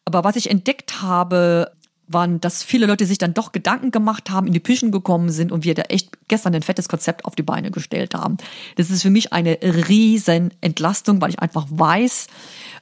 Aber 0.05 0.23
was 0.23 0.37
ich 0.37 0.49
entdeckt 0.49 1.01
habe, 1.01 1.73
waren, 2.13 2.41
dass 2.41 2.63
viele 2.63 2.85
Leute 2.85 3.05
sich 3.05 3.17
dann 3.17 3.33
doch 3.33 3.51
Gedanken 3.51 3.91
gemacht 3.91 4.29
haben, 4.29 4.47
in 4.47 4.53
die 4.53 4.59
Püchen 4.59 4.91
gekommen 4.91 5.29
sind 5.29 5.51
und 5.51 5.63
wir 5.63 5.73
da 5.73 5.83
echt 5.83 6.09
gestern 6.27 6.55
ein 6.55 6.63
fettes 6.63 6.89
Konzept 6.89 7.25
auf 7.25 7.35
die 7.35 7.43
Beine 7.43 7.71
gestellt 7.71 8.13
haben. 8.13 8.37
Das 8.75 8.89
ist 8.89 9.01
für 9.01 9.09
mich 9.09 9.33
eine 9.33 9.57
riesen 9.61 10.53
Entlastung, 10.61 11.21
weil 11.21 11.29
ich 11.29 11.39
einfach 11.39 11.67
weiß, 11.69 12.27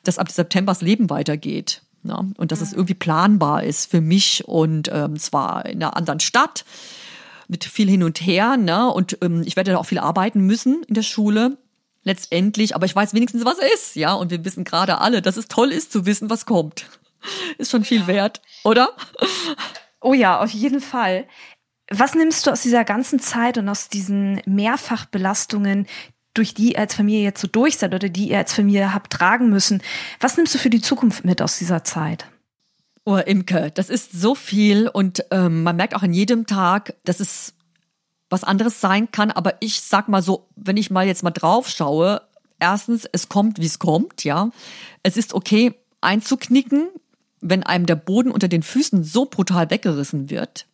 dass 0.03 0.17
ab 0.17 0.31
September 0.31 0.71
das 0.71 0.81
Leben 0.81 1.09
weitergeht. 1.09 1.81
Ne? 2.03 2.31
Und 2.37 2.51
dass 2.51 2.61
es 2.61 2.73
irgendwie 2.73 2.93
planbar 2.93 3.63
ist 3.63 3.91
für 3.91 4.01
mich 4.01 4.47
und 4.47 4.89
ähm, 4.91 5.17
zwar 5.17 5.65
in 5.65 5.83
einer 5.83 5.97
anderen 5.97 6.19
Stadt 6.19 6.65
mit 7.47 7.65
viel 7.65 7.89
hin 7.89 8.03
und 8.03 8.21
her. 8.21 8.57
Ne? 8.57 8.89
Und 8.91 9.17
ähm, 9.21 9.43
ich 9.45 9.55
werde 9.55 9.71
da 9.71 9.77
auch 9.77 9.85
viel 9.85 9.99
arbeiten 9.99 10.41
müssen 10.41 10.83
in 10.87 10.93
der 10.93 11.03
Schule 11.03 11.57
letztendlich, 12.03 12.75
aber 12.75 12.85
ich 12.85 12.95
weiß 12.95 13.13
wenigstens, 13.13 13.45
was 13.45 13.57
ist, 13.73 13.95
ja. 13.95 14.13
Und 14.13 14.31
wir 14.31 14.43
wissen 14.45 14.63
gerade 14.63 14.99
alle, 14.99 15.21
dass 15.21 15.37
es 15.37 15.47
toll 15.47 15.71
ist 15.71 15.91
zu 15.91 16.05
wissen, 16.05 16.29
was 16.29 16.45
kommt. 16.45 16.85
Ist 17.57 17.71
schon 17.71 17.83
viel 17.83 18.01
ja. 18.01 18.07
wert, 18.07 18.41
oder? 18.63 18.89
Oh 20.01 20.13
ja, 20.13 20.39
auf 20.39 20.51
jeden 20.51 20.81
Fall. 20.81 21.27
Was 21.91 22.13
nimmst 22.13 22.45
du 22.45 22.51
aus 22.51 22.61
dieser 22.61 22.83
ganzen 22.83 23.19
Zeit 23.19 23.57
und 23.57 23.67
aus 23.67 23.89
diesen 23.89 24.41
Mehrfachbelastungen, 24.45 25.87
durch 26.33 26.53
die 26.53 26.73
ihr 26.73 26.79
als 26.79 26.93
Familie 26.93 27.23
jetzt 27.23 27.41
so 27.41 27.47
durch 27.47 27.77
seid 27.77 27.93
oder 27.93 28.09
die 28.09 28.29
ihr 28.29 28.37
als 28.37 28.53
Familie 28.53 28.93
habt 28.93 29.11
tragen 29.11 29.49
müssen? 29.49 29.81
Was 30.19 30.37
nimmst 30.37 30.53
du 30.53 30.59
für 30.59 30.69
die 30.69 30.81
Zukunft 30.81 31.25
mit 31.25 31.41
aus 31.41 31.57
dieser 31.57 31.83
Zeit? 31.83 32.25
Oh, 33.05 33.17
Imke, 33.17 33.71
das 33.71 33.89
ist 33.89 34.11
so 34.11 34.35
viel 34.35 34.87
und 34.87 35.25
ähm, 35.31 35.63
man 35.63 35.75
merkt 35.75 35.95
auch 35.95 36.03
an 36.03 36.13
jedem 36.13 36.45
Tag, 36.45 36.93
dass 37.05 37.19
es 37.19 37.55
was 38.29 38.43
anderes 38.43 38.79
sein 38.79 39.11
kann. 39.11 39.31
Aber 39.31 39.55
ich 39.61 39.81
sag 39.81 40.07
mal 40.07 40.21
so, 40.21 40.47
wenn 40.55 40.77
ich 40.77 40.91
mal 40.91 41.07
jetzt 41.07 41.23
mal 41.23 41.31
drauf 41.31 41.67
schaue, 41.69 42.21
erstens, 42.59 43.05
es 43.11 43.27
kommt, 43.29 43.59
wie 43.59 43.65
es 43.65 43.79
kommt, 43.79 44.23
ja. 44.23 44.51
Es 45.01 45.17
ist 45.17 45.33
okay, 45.33 45.73
einzuknicken, 46.01 46.89
wenn 47.41 47.63
einem 47.63 47.85
der 47.85 47.95
Boden 47.95 48.31
unter 48.31 48.47
den 48.47 48.63
Füßen 48.63 49.03
so 49.03 49.25
brutal 49.25 49.69
weggerissen 49.69 50.29
wird. 50.29 50.65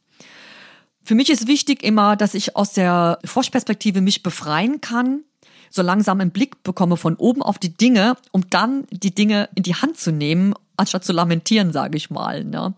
Für 1.04 1.16
mich 1.16 1.30
ist 1.30 1.48
wichtig 1.48 1.84
immer, 1.84 2.16
dass 2.16 2.34
ich 2.34 2.56
aus 2.56 2.74
der 2.74 3.20
Froschperspektive 3.24 4.02
mich 4.02 4.24
befreien 4.24 4.82
kann, 4.82 5.24
so 5.70 5.82
langsam 5.82 6.20
einen 6.20 6.32
Blick 6.32 6.64
bekomme 6.64 6.98
von 6.98 7.16
oben 7.16 7.44
auf 7.44 7.60
die 7.60 7.74
Dinge, 7.74 8.18
um 8.32 8.50
dann 8.50 8.86
die 8.92 9.14
Dinge 9.14 9.50
in 9.56 9.64
die 9.64 9.76
Hand 9.76 9.98
zu 9.98 10.12
nehmen 10.12 10.56
anstatt 10.78 11.06
zu 11.06 11.14
lamentieren, 11.14 11.72
sage 11.72 11.98
ich 11.98 12.10
mal. 12.10 12.44
Ne? 12.44 12.74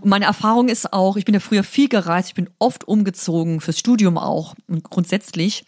Und 0.00 0.10
meine 0.10 0.24
Erfahrung 0.24 0.68
ist 0.68 0.92
auch, 0.92 1.16
ich 1.16 1.24
bin 1.24 1.34
ja 1.34 1.40
früher 1.40 1.62
viel 1.62 1.88
gereist, 1.88 2.28
ich 2.28 2.34
bin 2.34 2.50
oft 2.58 2.86
umgezogen, 2.86 3.60
fürs 3.60 3.78
Studium 3.78 4.18
auch 4.18 4.54
und 4.68 4.84
grundsätzlich. 4.84 5.64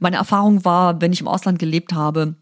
Meine 0.00 0.16
Erfahrung 0.16 0.64
war, 0.64 1.00
wenn 1.00 1.12
ich 1.12 1.20
im 1.20 1.28
Ausland 1.28 1.58
gelebt 1.58 1.92
habe, 1.92 2.34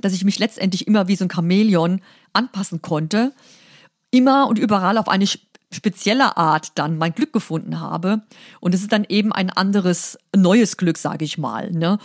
dass 0.00 0.12
ich 0.12 0.24
mich 0.24 0.38
letztendlich 0.38 0.86
immer 0.86 1.08
wie 1.08 1.16
so 1.16 1.24
ein 1.24 1.30
Chamäleon 1.30 2.00
anpassen 2.32 2.82
konnte, 2.82 3.32
immer 4.10 4.48
und 4.48 4.58
überall 4.58 4.98
auf 4.98 5.08
eine 5.08 5.26
spezielle 5.70 6.36
Art 6.36 6.78
dann 6.78 6.96
mein 6.96 7.12
Glück 7.12 7.32
gefunden 7.32 7.80
habe. 7.80 8.22
Und 8.60 8.74
es 8.74 8.80
ist 8.80 8.92
dann 8.92 9.04
eben 9.08 9.32
ein 9.32 9.50
anderes, 9.50 10.18
neues 10.34 10.76
Glück, 10.76 10.96
sage 10.96 11.24
ich 11.24 11.36
mal. 11.36 11.70
Ne? 11.70 11.98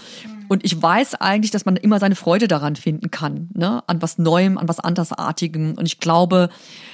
Und 0.50 0.66
ich 0.66 0.82
weiß 0.82 1.16
eigentlich, 1.16 1.52
dass 1.52 1.66
man 1.66 1.78
immer 1.78 2.00
seine 2.00 2.16
Freude 2.16 2.48
daran 2.48 2.76
finden 2.76 3.10
kann, 3.10 3.50
ne? 3.54 3.82
an 3.88 4.02
was 4.02 4.18
Neuem, 4.18 4.58
an 4.58 4.68
was 4.68 4.80
Andersartigem. 4.80 5.76
Und 5.78 5.86
ich 5.86 6.00
glaube, 6.00 6.50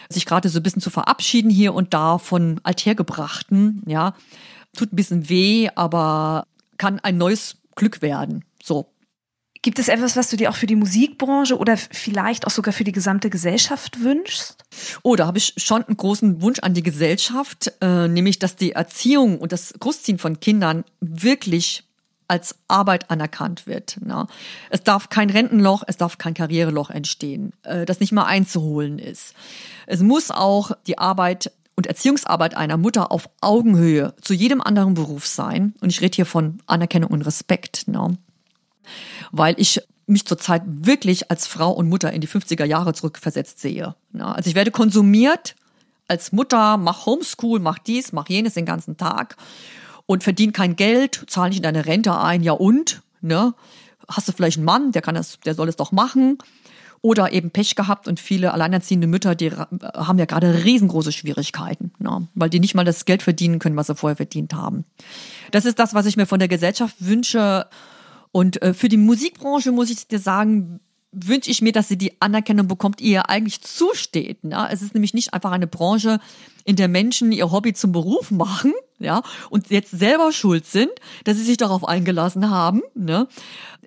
sich 0.09 0.25
gerade 0.25 0.49
so 0.49 0.59
ein 0.59 0.63
bisschen 0.63 0.81
zu 0.81 0.91
verabschieden 0.91 1.49
hier 1.49 1.73
und 1.73 1.93
da 1.93 2.19
von 2.19 2.59
Althergebrachten, 2.63 3.81
ja, 3.87 4.13
tut 4.77 4.93
ein 4.93 4.95
bisschen 4.95 5.29
weh, 5.29 5.69
aber 5.73 6.45
kann 6.77 6.99
ein 6.99 7.17
neues 7.17 7.57
Glück 7.75 8.01
werden. 8.01 8.45
So. 8.63 8.91
Gibt 9.61 9.77
es 9.77 9.89
etwas, 9.89 10.15
was 10.15 10.29
du 10.29 10.37
dir 10.37 10.49
auch 10.49 10.55
für 10.55 10.67
die 10.67 10.75
Musikbranche 10.75 11.57
oder 11.57 11.75
vielleicht 11.75 12.47
auch 12.47 12.51
sogar 12.51 12.73
für 12.73 12.85
die 12.85 12.93
gesamte 12.93 13.29
Gesellschaft 13.29 14.01
wünschst? 14.01 14.63
Oh, 15.03 15.17
da 15.17 15.27
habe 15.27 15.37
ich 15.37 15.53
schon 15.57 15.83
einen 15.83 15.97
großen 15.97 16.41
Wunsch 16.41 16.59
an 16.59 16.73
die 16.73 16.83
Gesellschaft, 16.83 17.73
äh, 17.81 18.07
nämlich 18.07 18.39
dass 18.39 18.55
die 18.55 18.71
Erziehung 18.71 19.37
und 19.39 19.51
das 19.51 19.73
Großziehen 19.77 20.17
von 20.17 20.39
Kindern 20.39 20.85
wirklich 21.01 21.83
als 22.29 22.55
Arbeit 22.67 23.09
anerkannt 23.09 23.67
wird. 23.67 23.97
Ne? 24.01 24.27
Es 24.69 24.83
darf 24.83 25.09
kein 25.09 25.29
Rentenloch, 25.29 25.83
es 25.87 25.97
darf 25.97 26.17
kein 26.17 26.35
Karriereloch 26.35 26.89
entstehen, 26.89 27.51
äh, 27.63 27.85
das 27.85 27.99
nicht 27.99 28.13
mal 28.13 28.25
einzuholen 28.25 28.97
ist. 28.99 29.33
Es 29.87 30.01
muss 30.01 30.31
auch 30.31 30.71
die 30.87 30.99
Arbeit 30.99 31.51
und 31.75 31.87
Erziehungsarbeit 31.87 32.55
einer 32.55 32.77
Mutter 32.77 33.11
auf 33.11 33.29
Augenhöhe 33.41 34.13
zu 34.21 34.33
jedem 34.33 34.61
anderen 34.61 34.93
Beruf 34.93 35.27
sein. 35.27 35.73
Und 35.81 35.89
ich 35.89 36.01
rede 36.01 36.15
hier 36.15 36.25
von 36.25 36.61
Anerkennung 36.65 37.09
und 37.09 37.23
Respekt. 37.23 37.87
Ne? 37.87 38.17
Weil 39.31 39.55
ich 39.57 39.81
mich 40.09 40.25
zurzeit 40.25 40.63
wirklich 40.65 41.29
als 41.31 41.47
Frau 41.47 41.71
und 41.71 41.87
Mutter 41.87 42.11
in 42.11 42.21
die 42.21 42.27
50er 42.27 42.65
Jahre 42.65 42.93
zurückversetzt 42.93 43.59
sehe. 43.59 43.95
Also 44.17 44.49
ich 44.49 44.55
werde 44.55 44.71
konsumiert 44.71 45.55
als 46.07 46.31
Mutter, 46.31 46.77
mach 46.77 47.05
Homeschool, 47.05 47.59
mach 47.59 47.77
dies, 47.77 48.11
mach 48.11 48.27
jenes 48.27 48.55
den 48.55 48.65
ganzen 48.65 48.97
Tag 48.97 49.37
und 50.07 50.23
verdiene 50.23 50.51
kein 50.51 50.75
Geld, 50.75 51.23
zahle 51.27 51.49
nicht 51.49 51.59
in 51.59 51.63
deine 51.63 51.85
Rente 51.85 52.17
ein, 52.17 52.41
ja 52.41 52.53
und, 52.53 53.03
ne? 53.21 53.53
Hast 54.07 54.27
du 54.27 54.31
vielleicht 54.31 54.57
einen 54.57 54.65
Mann, 54.65 54.91
der 54.91 55.03
kann 55.03 55.13
das, 55.13 55.39
der 55.45 55.53
soll 55.53 55.69
es 55.69 55.75
doch 55.75 55.91
machen. 55.91 56.39
Oder 57.01 57.31
eben 57.31 57.51
Pech 57.51 57.75
gehabt 57.75 58.07
und 58.07 58.19
viele 58.19 58.51
alleinerziehende 58.53 59.05
Mütter, 59.05 59.35
die 59.35 59.51
haben 59.51 60.17
ja 60.17 60.25
gerade 60.25 60.65
riesengroße 60.65 61.11
Schwierigkeiten, 61.11 61.91
ne? 61.99 62.27
weil 62.33 62.49
die 62.49 62.59
nicht 62.59 62.75
mal 62.75 62.83
das 62.83 63.05
Geld 63.05 63.21
verdienen 63.21 63.59
können, 63.59 63.77
was 63.77 63.87
sie 63.87 63.95
vorher 63.95 64.17
verdient 64.17 64.53
haben. 64.53 64.83
Das 65.51 65.63
ist 65.63 65.79
das, 65.79 65.93
was 65.93 66.07
ich 66.07 66.17
mir 66.17 66.25
von 66.25 66.39
der 66.39 66.49
Gesellschaft 66.49 66.95
wünsche 66.99 67.67
und 68.31 68.61
äh, 68.61 68.73
für 68.73 68.89
die 68.89 68.97
Musikbranche 68.97 69.71
muss 69.71 69.89
ich 69.89 70.07
dir 70.07 70.19
sagen, 70.19 70.79
wünsche 71.11 71.49
ich 71.49 71.61
mir, 71.61 71.71
dass 71.71 71.87
sie 71.87 71.97
die 71.97 72.21
Anerkennung 72.21 72.67
bekommt, 72.67 72.99
die 72.99 73.05
ihr 73.05 73.29
eigentlich 73.29 73.61
zusteht. 73.61 74.43
Ne? 74.43 74.67
Es 74.71 74.81
ist 74.81 74.93
nämlich 74.93 75.13
nicht 75.13 75.33
einfach 75.33 75.51
eine 75.51 75.67
Branche, 75.67 76.19
in 76.69 76.75
der 76.75 76.87
Menschen 76.87 77.31
ihr 77.31 77.51
Hobby 77.51 77.73
zum 77.73 77.91
Beruf 77.91 78.29
machen, 78.29 78.73
ja, 78.99 79.23
und 79.49 79.71
jetzt 79.71 79.89
selber 79.89 80.31
schuld 80.31 80.67
sind, 80.67 80.91
dass 81.23 81.37
sie 81.37 81.43
sich 81.43 81.57
darauf 81.57 81.83
eingelassen 81.87 82.51
haben. 82.51 82.83
Ne? 82.93 83.27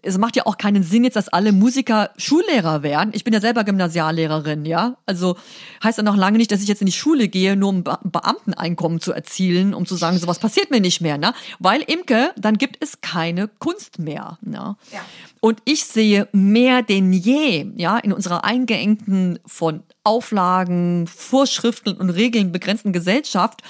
Es 0.02 0.18
macht 0.18 0.34
ja 0.34 0.46
auch 0.46 0.58
keinen 0.58 0.82
Sinn 0.82 1.04
jetzt, 1.04 1.14
dass 1.14 1.28
alle 1.28 1.52
Musiker 1.52 2.10
Schullehrer 2.16 2.82
werden. 2.82 3.10
Ich 3.12 3.22
bin 3.22 3.32
ja 3.32 3.40
selber 3.40 3.62
Gymnasiallehrerin, 3.62 4.64
ja. 4.64 4.96
Also 5.06 5.36
heißt 5.84 5.98
ja 5.98 6.02
noch 6.02 6.16
lange 6.16 6.38
nicht, 6.38 6.50
dass 6.50 6.60
ich 6.60 6.66
jetzt 6.66 6.82
in 6.82 6.86
die 6.86 6.92
Schule 6.92 7.28
gehe, 7.28 7.54
nur 7.54 7.68
um 7.68 7.84
Be 7.84 7.96
Beamteneinkommen 8.02 9.00
zu 9.00 9.12
erzielen, 9.12 9.74
um 9.74 9.86
zu 9.86 9.94
sagen, 9.94 10.18
sowas 10.18 10.40
passiert 10.40 10.72
mir 10.72 10.80
nicht 10.80 11.00
mehr, 11.00 11.18
ne? 11.18 11.34
Weil 11.60 11.82
Imke, 11.82 12.32
dann 12.36 12.58
gibt 12.58 12.78
es 12.80 13.00
keine 13.00 13.46
Kunst 13.60 14.00
mehr, 14.00 14.38
ne? 14.40 14.76
Ja. 14.92 15.04
Und 15.40 15.60
ich 15.64 15.84
sehe 15.84 16.26
mehr 16.32 16.82
denn 16.82 17.12
je, 17.12 17.70
ja, 17.76 17.98
in 17.98 18.12
unserer 18.12 18.44
eingeengten 18.44 19.38
von 19.46 19.84
Auflagen, 20.04 21.06
Vorschriften 21.06 21.92
und 21.92 22.10
Regeln 22.10 22.52
begrenzten 22.52 22.92
Gesellschaft, 22.92 23.62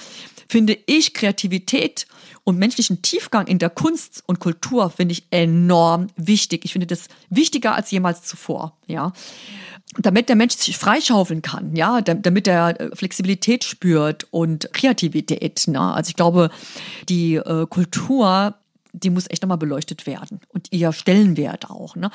finde 0.47 0.77
ich 0.85 1.13
Kreativität 1.13 2.05
und 2.43 2.57
menschlichen 2.57 3.01
Tiefgang 3.01 3.47
in 3.47 3.59
der 3.59 3.69
Kunst 3.69 4.23
und 4.27 4.39
Kultur 4.39 4.89
finde 4.89 5.13
ich 5.13 5.25
enorm 5.31 6.07
wichtig. 6.15 6.65
Ich 6.65 6.73
finde 6.73 6.87
das 6.87 7.07
wichtiger 7.29 7.75
als 7.75 7.91
jemals 7.91 8.23
zuvor, 8.23 8.77
ja. 8.87 9.13
Damit 9.97 10.27
der 10.27 10.35
Mensch 10.35 10.55
sich 10.55 10.77
freischaufeln 10.77 11.41
kann, 11.41 11.75
ja, 11.75 12.01
damit 12.01 12.47
er 12.47 12.79
äh, 12.79 12.95
Flexibilität 12.95 13.63
spürt 13.63 14.27
und 14.31 14.69
Kreativität. 14.73 15.67
Ne? 15.67 15.79
Also 15.79 16.09
ich 16.09 16.15
glaube, 16.15 16.49
die 17.09 17.35
äh, 17.35 17.67
Kultur, 17.67 18.55
die 18.91 19.11
muss 19.11 19.29
echt 19.29 19.43
nochmal 19.43 19.57
beleuchtet 19.57 20.07
werden 20.07 20.39
und 20.49 20.67
ihr 20.71 20.91
Stellenwert 20.93 21.69
auch. 21.69 21.95
Ne? 21.95 22.09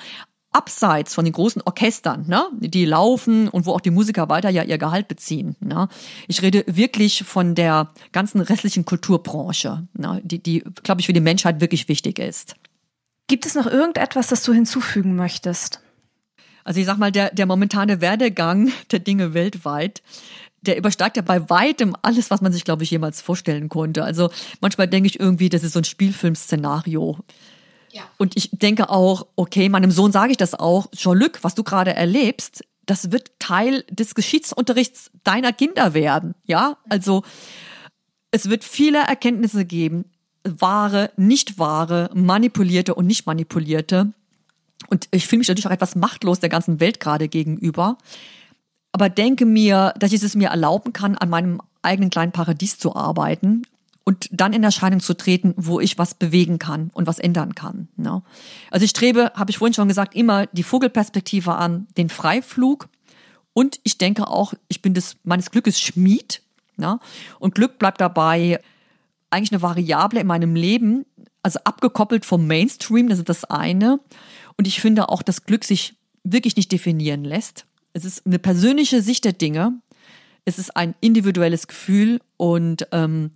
Abseits 0.51 1.15
von 1.15 1.25
den 1.25 1.35
großen 1.35 1.63
Orchestern, 1.63 2.27
ne, 2.27 2.47
die 2.59 2.85
laufen 2.85 3.49
und 3.49 3.67
wo 3.67 3.73
auch 3.73 3.81
die 3.81 3.91
Musiker 3.91 4.29
weiter 4.29 4.49
ja 4.49 4.63
ihr 4.63 4.79
Gehalt 4.79 5.09
beziehen. 5.09 5.57
Ne. 5.61 5.89
Ich 6.27 6.43
rede 6.43 6.65
wirklich 6.67 7.25
von 7.25 7.55
der 7.55 7.93
ganzen 8.13 8.41
restlichen 8.41 8.85
Kulturbranche, 8.85 9.87
ne, 9.93 10.21
die, 10.25 10.43
die 10.43 10.65
glaube 10.83 11.01
ich, 11.01 11.07
für 11.07 11.13
die 11.13 11.21
Menschheit 11.21 11.61
wirklich 11.61 11.89
wichtig 11.89 12.19
ist. 12.19 12.57
Gibt 13.27 13.45
es 13.45 13.55
noch 13.55 13.67
irgendetwas, 13.67 14.29
das 14.29 14.43
du 14.43 14.55
hinzufügen 14.55 15.15
möchtest? 15.15 15.81
Also 16.65 16.81
ich 16.81 16.87
sag 16.87 16.99
mal, 16.99 17.13
der, 17.13 17.31
der 17.31 17.47
momentane 17.47 18.01
Werdegang 18.01 18.71
der 18.91 18.99
Dinge 19.01 19.35
weltweit, 19.35 20.03
der 20.63 20.77
übersteigt 20.77 21.17
ja 21.17 21.23
bei 21.23 21.49
weitem 21.49 21.95
alles, 22.03 22.31
was 22.31 22.41
man 22.41 22.53
sich, 22.53 22.65
glaube 22.65 22.83
ich, 22.83 22.91
jemals 22.91 23.23
vorstellen 23.23 23.69
konnte. 23.69 24.03
Also 24.03 24.31
manchmal 24.61 24.89
denke 24.89 25.09
ich 25.09 25.21
irgendwie, 25.21 25.49
das 25.49 25.63
ist 25.63 25.73
so 25.73 25.81
ein 25.81 25.85
Spielfilmszenario. 25.85 27.19
Ja. 27.99 28.05
Und 28.17 28.37
ich 28.37 28.51
denke 28.53 28.91
auch, 28.91 29.27
okay, 29.35 29.69
meinem 29.69 29.91
Sohn 29.91 30.13
sage 30.13 30.31
ich 30.31 30.37
das 30.37 30.55
auch, 30.55 30.89
Jean-Luc, 30.93 31.43
was 31.43 31.57
du 31.57 31.65
gerade 31.65 31.95
erlebst, 31.95 32.65
das 32.87 33.11
wird 33.11 33.33
Teil 33.41 33.85
des 33.91 34.15
Geschichtsunterrichts 34.15 35.11
deiner 35.25 35.53
Kinder 35.53 35.95
werden. 35.95 36.37
Ja, 36.45 36.79
also 36.89 37.25
es 38.31 38.49
wird 38.49 38.63
viele 38.63 39.01
Erkenntnisse 39.01 39.65
geben, 39.65 40.05
wahre, 40.45 41.11
nicht 41.17 41.59
wahre, 41.59 42.09
manipulierte 42.15 42.95
und 42.95 43.07
nicht 43.09 43.27
manipulierte. 43.27 44.13
Und 44.89 45.09
ich 45.11 45.27
fühle 45.27 45.39
mich 45.41 45.49
natürlich 45.49 45.67
auch 45.67 45.73
etwas 45.73 45.97
machtlos 45.97 46.39
der 46.39 46.51
ganzen 46.51 46.79
Welt 46.79 47.01
gerade 47.01 47.27
gegenüber. 47.29 47.99
Aber 48.93 49.09
denke 49.09 49.45
mir, 49.45 49.93
dass 49.99 50.13
ich 50.13 50.23
es 50.23 50.37
mir 50.37 50.51
erlauben 50.51 50.93
kann, 50.93 51.17
an 51.17 51.31
meinem 51.31 51.61
eigenen 51.83 52.11
kleinen 52.11 52.33
Paradies 52.33 52.79
zu 52.79 52.95
arbeiten 52.95 53.65
und 54.09 54.27
dann 54.33 54.55
in 54.55 54.65
Erscheinung 54.65 55.01
zu 55.01 55.13
treten, 55.13 55.53
wo 55.59 55.81
ich 55.81 55.99
was 55.99 56.15
bewegen 56.15 56.59
kann 56.59 56.91
und 56.95 57.07
was 57.07 57.19
ändern 57.19 57.55
kann. 57.55 57.89
Ne? 57.99 58.23
Also 58.71 58.85
ich 58.85 58.91
strebe, 58.93 59.33
habe 59.35 59.51
ich 59.51 59.59
vorhin 59.59 59.75
schon 59.75 59.87
gesagt, 59.87 60.15
immer 60.15 60.47
die 60.47 60.63
Vogelperspektive 60.63 61.55
an, 61.55 61.89
den 61.99 62.09
Freiflug. 62.09 62.89
Und 63.53 63.81
ich 63.83 63.99
denke 63.99 64.27
auch, 64.29 64.55
ich 64.69 64.81
bin 64.81 64.95
des, 64.95 65.17
meines 65.25 65.51
Glückes 65.51 65.79
Schmied. 65.79 66.41
Ne? 66.79 66.99
Und 67.39 67.55
Glück 67.55 67.79
bleibt 67.79 68.01
dabei 68.01 68.61
eigentlich 69.29 69.53
eine 69.53 69.61
Variable 69.61 70.21
in 70.21 70.27
meinem 70.27 70.55
Leben, 70.55 71.05
also 71.43 71.59
abgekoppelt 71.65 72.25
vom 72.25 72.47
Mainstream, 72.47 73.11
das 73.11 73.19
ist 73.19 73.29
das 73.29 73.45
eine. 73.45 74.01
Und 74.57 74.67
ich 74.67 74.81
finde 74.81 75.11
auch, 75.11 75.21
dass 75.21 75.45
Glück 75.45 75.65
sich 75.65 75.97
wirklich 76.25 76.57
nicht 76.57 76.73
definieren 76.73 77.25
lässt. 77.25 77.67
Es 77.93 78.07
ist 78.07 78.25
eine 78.25 78.39
persönliche 78.39 79.03
Sicht 79.03 79.27
der 79.27 79.35
Dinge. 79.35 79.83
Es 80.47 80.59
ist 80.59 80.79
ein 80.79 80.95
individuelles 81.03 81.67
Gefühl 81.67 82.23
und 82.39 82.89
ähm, 82.93 83.33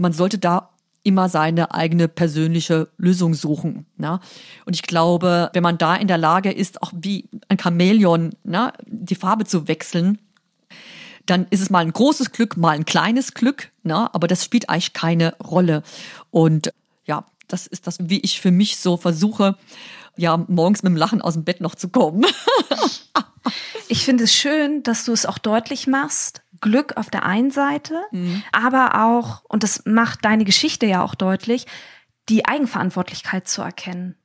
man 0.00 0.12
sollte 0.12 0.38
da 0.38 0.70
immer 1.02 1.28
seine 1.28 1.72
eigene 1.72 2.08
persönliche 2.08 2.88
Lösung 2.98 3.34
suchen. 3.34 3.86
Ne? 3.96 4.20
Und 4.66 4.74
ich 4.74 4.82
glaube, 4.82 5.50
wenn 5.54 5.62
man 5.62 5.78
da 5.78 5.94
in 5.94 6.08
der 6.08 6.18
Lage 6.18 6.52
ist, 6.52 6.82
auch 6.82 6.92
wie 6.94 7.28
ein 7.48 7.58
Chamäleon 7.58 8.34
ne, 8.44 8.72
die 8.86 9.14
Farbe 9.14 9.44
zu 9.44 9.66
wechseln, 9.66 10.18
dann 11.24 11.46
ist 11.50 11.62
es 11.62 11.70
mal 11.70 11.80
ein 11.80 11.92
großes 11.92 12.32
Glück, 12.32 12.56
mal 12.56 12.70
ein 12.70 12.84
kleines 12.84 13.34
Glück, 13.34 13.70
ne? 13.82 14.12
aber 14.14 14.26
das 14.26 14.44
spielt 14.44 14.68
eigentlich 14.68 14.92
keine 14.92 15.34
Rolle. 15.38 15.82
Und 16.30 16.72
ja, 17.06 17.24
das 17.48 17.66
ist 17.66 17.86
das, 17.86 17.96
wie 18.00 18.20
ich 18.20 18.40
für 18.40 18.50
mich 18.50 18.76
so 18.76 18.96
versuche, 18.96 19.56
ja, 20.16 20.36
morgens 20.48 20.82
mit 20.82 20.90
dem 20.90 20.96
Lachen 20.96 21.22
aus 21.22 21.34
dem 21.34 21.44
Bett 21.44 21.60
noch 21.60 21.74
zu 21.74 21.88
kommen. 21.88 22.26
ich 23.88 24.04
finde 24.04 24.24
es 24.24 24.34
schön, 24.34 24.82
dass 24.82 25.04
du 25.04 25.12
es 25.12 25.24
auch 25.24 25.38
deutlich 25.38 25.86
machst. 25.86 26.42
Glück 26.60 26.96
auf 26.96 27.10
der 27.10 27.24
einen 27.24 27.50
Seite, 27.50 28.02
mhm. 28.10 28.42
aber 28.52 29.06
auch, 29.06 29.44
und 29.48 29.62
das 29.62 29.82
macht 29.86 30.24
deine 30.24 30.44
Geschichte 30.44 30.86
ja 30.86 31.02
auch 31.02 31.14
deutlich, 31.14 31.66
die 32.28 32.44
Eigenverantwortlichkeit 32.46 33.48
zu 33.48 33.62
erkennen. 33.62 34.16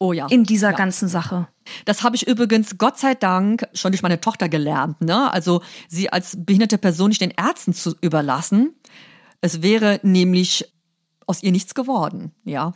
Oh 0.00 0.12
ja. 0.12 0.26
In 0.26 0.44
dieser 0.44 0.70
ja. 0.70 0.76
ganzen 0.76 1.08
Sache. 1.08 1.48
Das 1.84 2.02
habe 2.02 2.14
ich 2.14 2.26
übrigens 2.26 2.78
Gott 2.78 2.98
sei 2.98 3.14
Dank 3.14 3.66
schon 3.74 3.90
durch 3.92 4.02
meine 4.02 4.20
Tochter 4.20 4.48
gelernt. 4.48 5.00
Ne? 5.00 5.32
Also 5.32 5.60
sie 5.88 6.10
als 6.12 6.36
behinderte 6.38 6.78
Person 6.78 7.08
nicht 7.08 7.20
den 7.20 7.32
Ärzten 7.32 7.74
zu 7.74 7.96
überlassen. 8.00 8.74
Es 9.40 9.62
wäre 9.62 9.98
nämlich 10.02 10.72
aus 11.26 11.42
ihr 11.42 11.52
nichts 11.52 11.74
geworden. 11.74 12.32
Ja, 12.44 12.72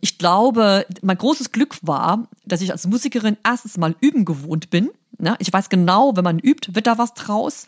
ich 0.00 0.18
glaube, 0.18 0.86
mein 1.02 1.18
großes 1.18 1.52
Glück 1.52 1.78
war, 1.82 2.28
dass 2.44 2.60
ich 2.60 2.72
als 2.72 2.86
Musikerin 2.86 3.36
erstens 3.44 3.78
mal 3.78 3.94
üben 4.00 4.24
gewohnt 4.24 4.70
bin. 4.70 4.90
Ne? 5.18 5.36
Ich 5.38 5.52
weiß 5.52 5.68
genau, 5.68 6.16
wenn 6.16 6.24
man 6.24 6.38
übt, 6.38 6.74
wird 6.74 6.86
da 6.86 6.98
was 6.98 7.14
draus. 7.14 7.66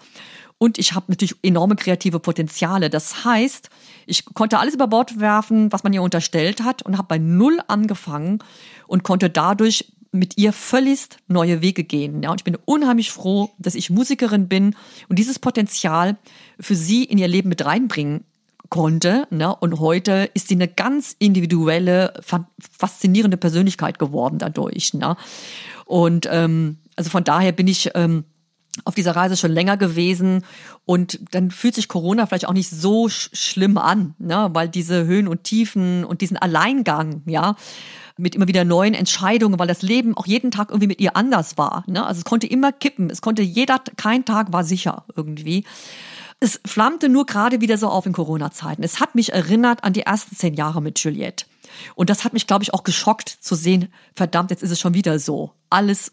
Und 0.64 0.78
ich 0.78 0.94
habe 0.94 1.04
natürlich 1.08 1.36
enorme 1.42 1.76
kreative 1.76 2.20
Potenziale. 2.20 2.88
Das 2.88 3.22
heißt, 3.26 3.68
ich 4.06 4.24
konnte 4.24 4.58
alles 4.58 4.72
über 4.72 4.86
Bord 4.86 5.20
werfen, 5.20 5.70
was 5.70 5.84
man 5.84 5.92
ihr 5.92 6.00
unterstellt 6.00 6.62
hat 6.62 6.80
und 6.80 6.96
habe 6.96 7.06
bei 7.06 7.18
Null 7.18 7.58
angefangen 7.68 8.38
und 8.86 9.02
konnte 9.02 9.28
dadurch 9.28 9.92
mit 10.10 10.38
ihr 10.38 10.54
völlig 10.54 11.08
neue 11.28 11.60
Wege 11.60 11.84
gehen. 11.84 12.22
Ja, 12.22 12.30
und 12.30 12.40
ich 12.40 12.44
bin 12.44 12.56
unheimlich 12.64 13.10
froh, 13.10 13.50
dass 13.58 13.74
ich 13.74 13.90
Musikerin 13.90 14.48
bin 14.48 14.74
und 15.10 15.18
dieses 15.18 15.38
Potenzial 15.38 16.16
für 16.58 16.76
sie 16.76 17.04
in 17.04 17.18
ihr 17.18 17.28
Leben 17.28 17.50
mit 17.50 17.66
reinbringen 17.66 18.24
konnte. 18.70 19.26
Ne? 19.28 19.54
Und 19.54 19.80
heute 19.80 20.30
ist 20.32 20.48
sie 20.48 20.54
eine 20.54 20.68
ganz 20.68 21.14
individuelle, 21.18 22.14
faszinierende 22.58 23.36
Persönlichkeit 23.36 23.98
geworden 23.98 24.38
dadurch. 24.38 24.94
Ne? 24.94 25.14
Und 25.84 26.26
ähm, 26.32 26.78
also 26.96 27.10
von 27.10 27.22
daher 27.22 27.52
bin 27.52 27.68
ich 27.68 27.90
ähm, 27.94 28.24
auf 28.84 28.94
dieser 28.94 29.14
Reise 29.14 29.36
schon 29.36 29.52
länger 29.52 29.76
gewesen 29.76 30.44
und 30.84 31.20
dann 31.30 31.50
fühlt 31.50 31.74
sich 31.74 31.88
Corona 31.88 32.26
vielleicht 32.26 32.48
auch 32.48 32.52
nicht 32.52 32.70
so 32.70 33.08
sch 33.08 33.30
schlimm 33.32 33.78
an, 33.78 34.14
ne? 34.18 34.50
weil 34.52 34.68
diese 34.68 35.06
Höhen 35.06 35.28
und 35.28 35.44
Tiefen 35.44 36.04
und 36.04 36.20
diesen 36.20 36.36
Alleingang, 36.36 37.22
ja, 37.26 37.56
mit 38.16 38.34
immer 38.34 38.48
wieder 38.48 38.64
neuen 38.64 38.94
Entscheidungen, 38.94 39.58
weil 39.58 39.66
das 39.66 39.82
Leben 39.82 40.16
auch 40.16 40.26
jeden 40.26 40.50
Tag 40.50 40.70
irgendwie 40.70 40.86
mit 40.86 41.00
ihr 41.00 41.16
anders 41.16 41.58
war. 41.58 41.84
Ne? 41.86 42.04
Also 42.04 42.18
es 42.18 42.24
konnte 42.24 42.46
immer 42.46 42.72
kippen, 42.72 43.10
es 43.10 43.20
konnte 43.20 43.42
jeder, 43.42 43.80
kein 43.96 44.24
Tag 44.24 44.52
war 44.52 44.64
sicher 44.64 45.04
irgendwie. 45.16 45.64
Es 46.40 46.60
flammte 46.64 47.08
nur 47.08 47.26
gerade 47.26 47.60
wieder 47.60 47.78
so 47.78 47.88
auf 47.88 48.06
in 48.06 48.12
Corona-Zeiten. 48.12 48.82
Es 48.82 49.00
hat 49.00 49.14
mich 49.14 49.32
erinnert 49.32 49.82
an 49.82 49.92
die 49.92 50.02
ersten 50.02 50.36
zehn 50.36 50.54
Jahre 50.54 50.82
mit 50.82 50.98
Juliette. 50.98 51.46
Und 51.94 52.10
das 52.10 52.24
hat 52.24 52.32
mich, 52.32 52.46
glaube 52.46 52.62
ich, 52.62 52.74
auch 52.74 52.84
geschockt 52.84 53.28
zu 53.28 53.54
sehen, 53.54 53.88
verdammt, 54.14 54.50
jetzt 54.50 54.62
ist 54.62 54.70
es 54.70 54.78
schon 54.78 54.94
wieder 54.94 55.18
so. 55.18 55.52
Alles 55.70 56.12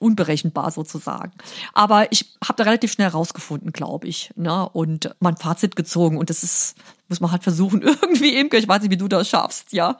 unberechenbar 0.00 0.70
sozusagen. 0.70 1.32
Aber 1.72 2.10
ich 2.10 2.36
habe 2.42 2.56
da 2.56 2.64
relativ 2.64 2.90
schnell 2.92 3.08
rausgefunden, 3.08 3.72
glaube 3.72 4.08
ich, 4.08 4.32
ne? 4.34 4.68
und 4.68 5.14
mein 5.20 5.36
Fazit 5.36 5.76
gezogen. 5.76 6.18
Und 6.18 6.30
das 6.30 6.42
ist, 6.42 6.74
muss 7.08 7.20
man 7.20 7.30
halt 7.30 7.42
versuchen, 7.42 7.82
irgendwie, 8.02 8.36
Imke, 8.36 8.56
ich 8.56 8.66
weiß 8.66 8.82
nicht, 8.82 8.90
wie 8.90 8.96
du 8.96 9.08
das 9.08 9.28
schaffst, 9.28 9.72
ja. 9.72 9.98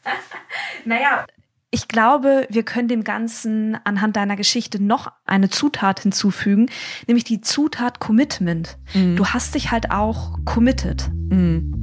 naja, 0.84 1.26
ich 1.70 1.88
glaube, 1.88 2.46
wir 2.48 2.62
können 2.62 2.88
dem 2.88 3.04
Ganzen 3.04 3.76
anhand 3.84 4.16
deiner 4.16 4.36
Geschichte 4.36 4.82
noch 4.82 5.12
eine 5.24 5.50
Zutat 5.50 6.00
hinzufügen, 6.00 6.70
nämlich 7.06 7.24
die 7.24 7.40
Zutat 7.40 7.98
Commitment. 7.98 8.78
Mhm. 8.94 9.16
Du 9.16 9.26
hast 9.26 9.54
dich 9.54 9.72
halt 9.72 9.90
auch 9.90 10.38
committed. 10.44 11.10
Mhm. 11.12 11.75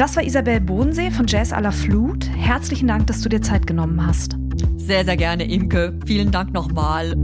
Das 0.00 0.16
war 0.16 0.22
Isabel 0.22 0.62
Bodensee 0.62 1.10
von 1.10 1.26
Jazz 1.26 1.52
à 1.52 1.60
la 1.60 1.70
Flut. 1.70 2.26
Herzlichen 2.34 2.88
Dank, 2.88 3.06
dass 3.08 3.20
du 3.20 3.28
dir 3.28 3.42
Zeit 3.42 3.66
genommen 3.66 4.06
hast. 4.06 4.34
Sehr, 4.78 5.04
sehr 5.04 5.18
gerne, 5.18 5.44
Imke. 5.44 5.92
Vielen 6.06 6.30
Dank 6.30 6.54
nochmal. 6.54 7.14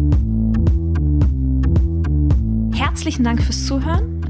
Herzlichen 2.74 3.24
Dank 3.24 3.42
fürs 3.42 3.64
Zuhören. 3.64 4.15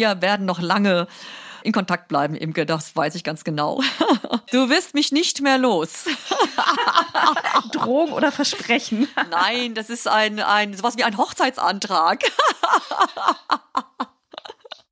Wir 0.00 0.22
werden 0.22 0.46
noch 0.46 0.60
lange 0.60 1.06
in 1.62 1.72
Kontakt 1.72 2.08
bleiben, 2.08 2.34
Imke, 2.34 2.64
das 2.64 2.96
weiß 2.96 3.14
ich 3.14 3.24
ganz 3.24 3.44
genau. 3.44 3.82
Du 4.50 4.68
wirst 4.68 4.94
mich 4.94 5.12
nicht 5.12 5.42
mehr 5.42 5.58
los. 5.58 6.06
Drohung 7.72 8.12
oder 8.12 8.32
Versprechen? 8.32 9.06
Nein, 9.30 9.74
das 9.74 9.90
ist 9.90 10.08
ein, 10.08 10.40
ein 10.40 10.74
sowas 10.74 10.96
wie 10.96 11.04
ein 11.04 11.16
Hochzeitsantrag. 11.16 12.24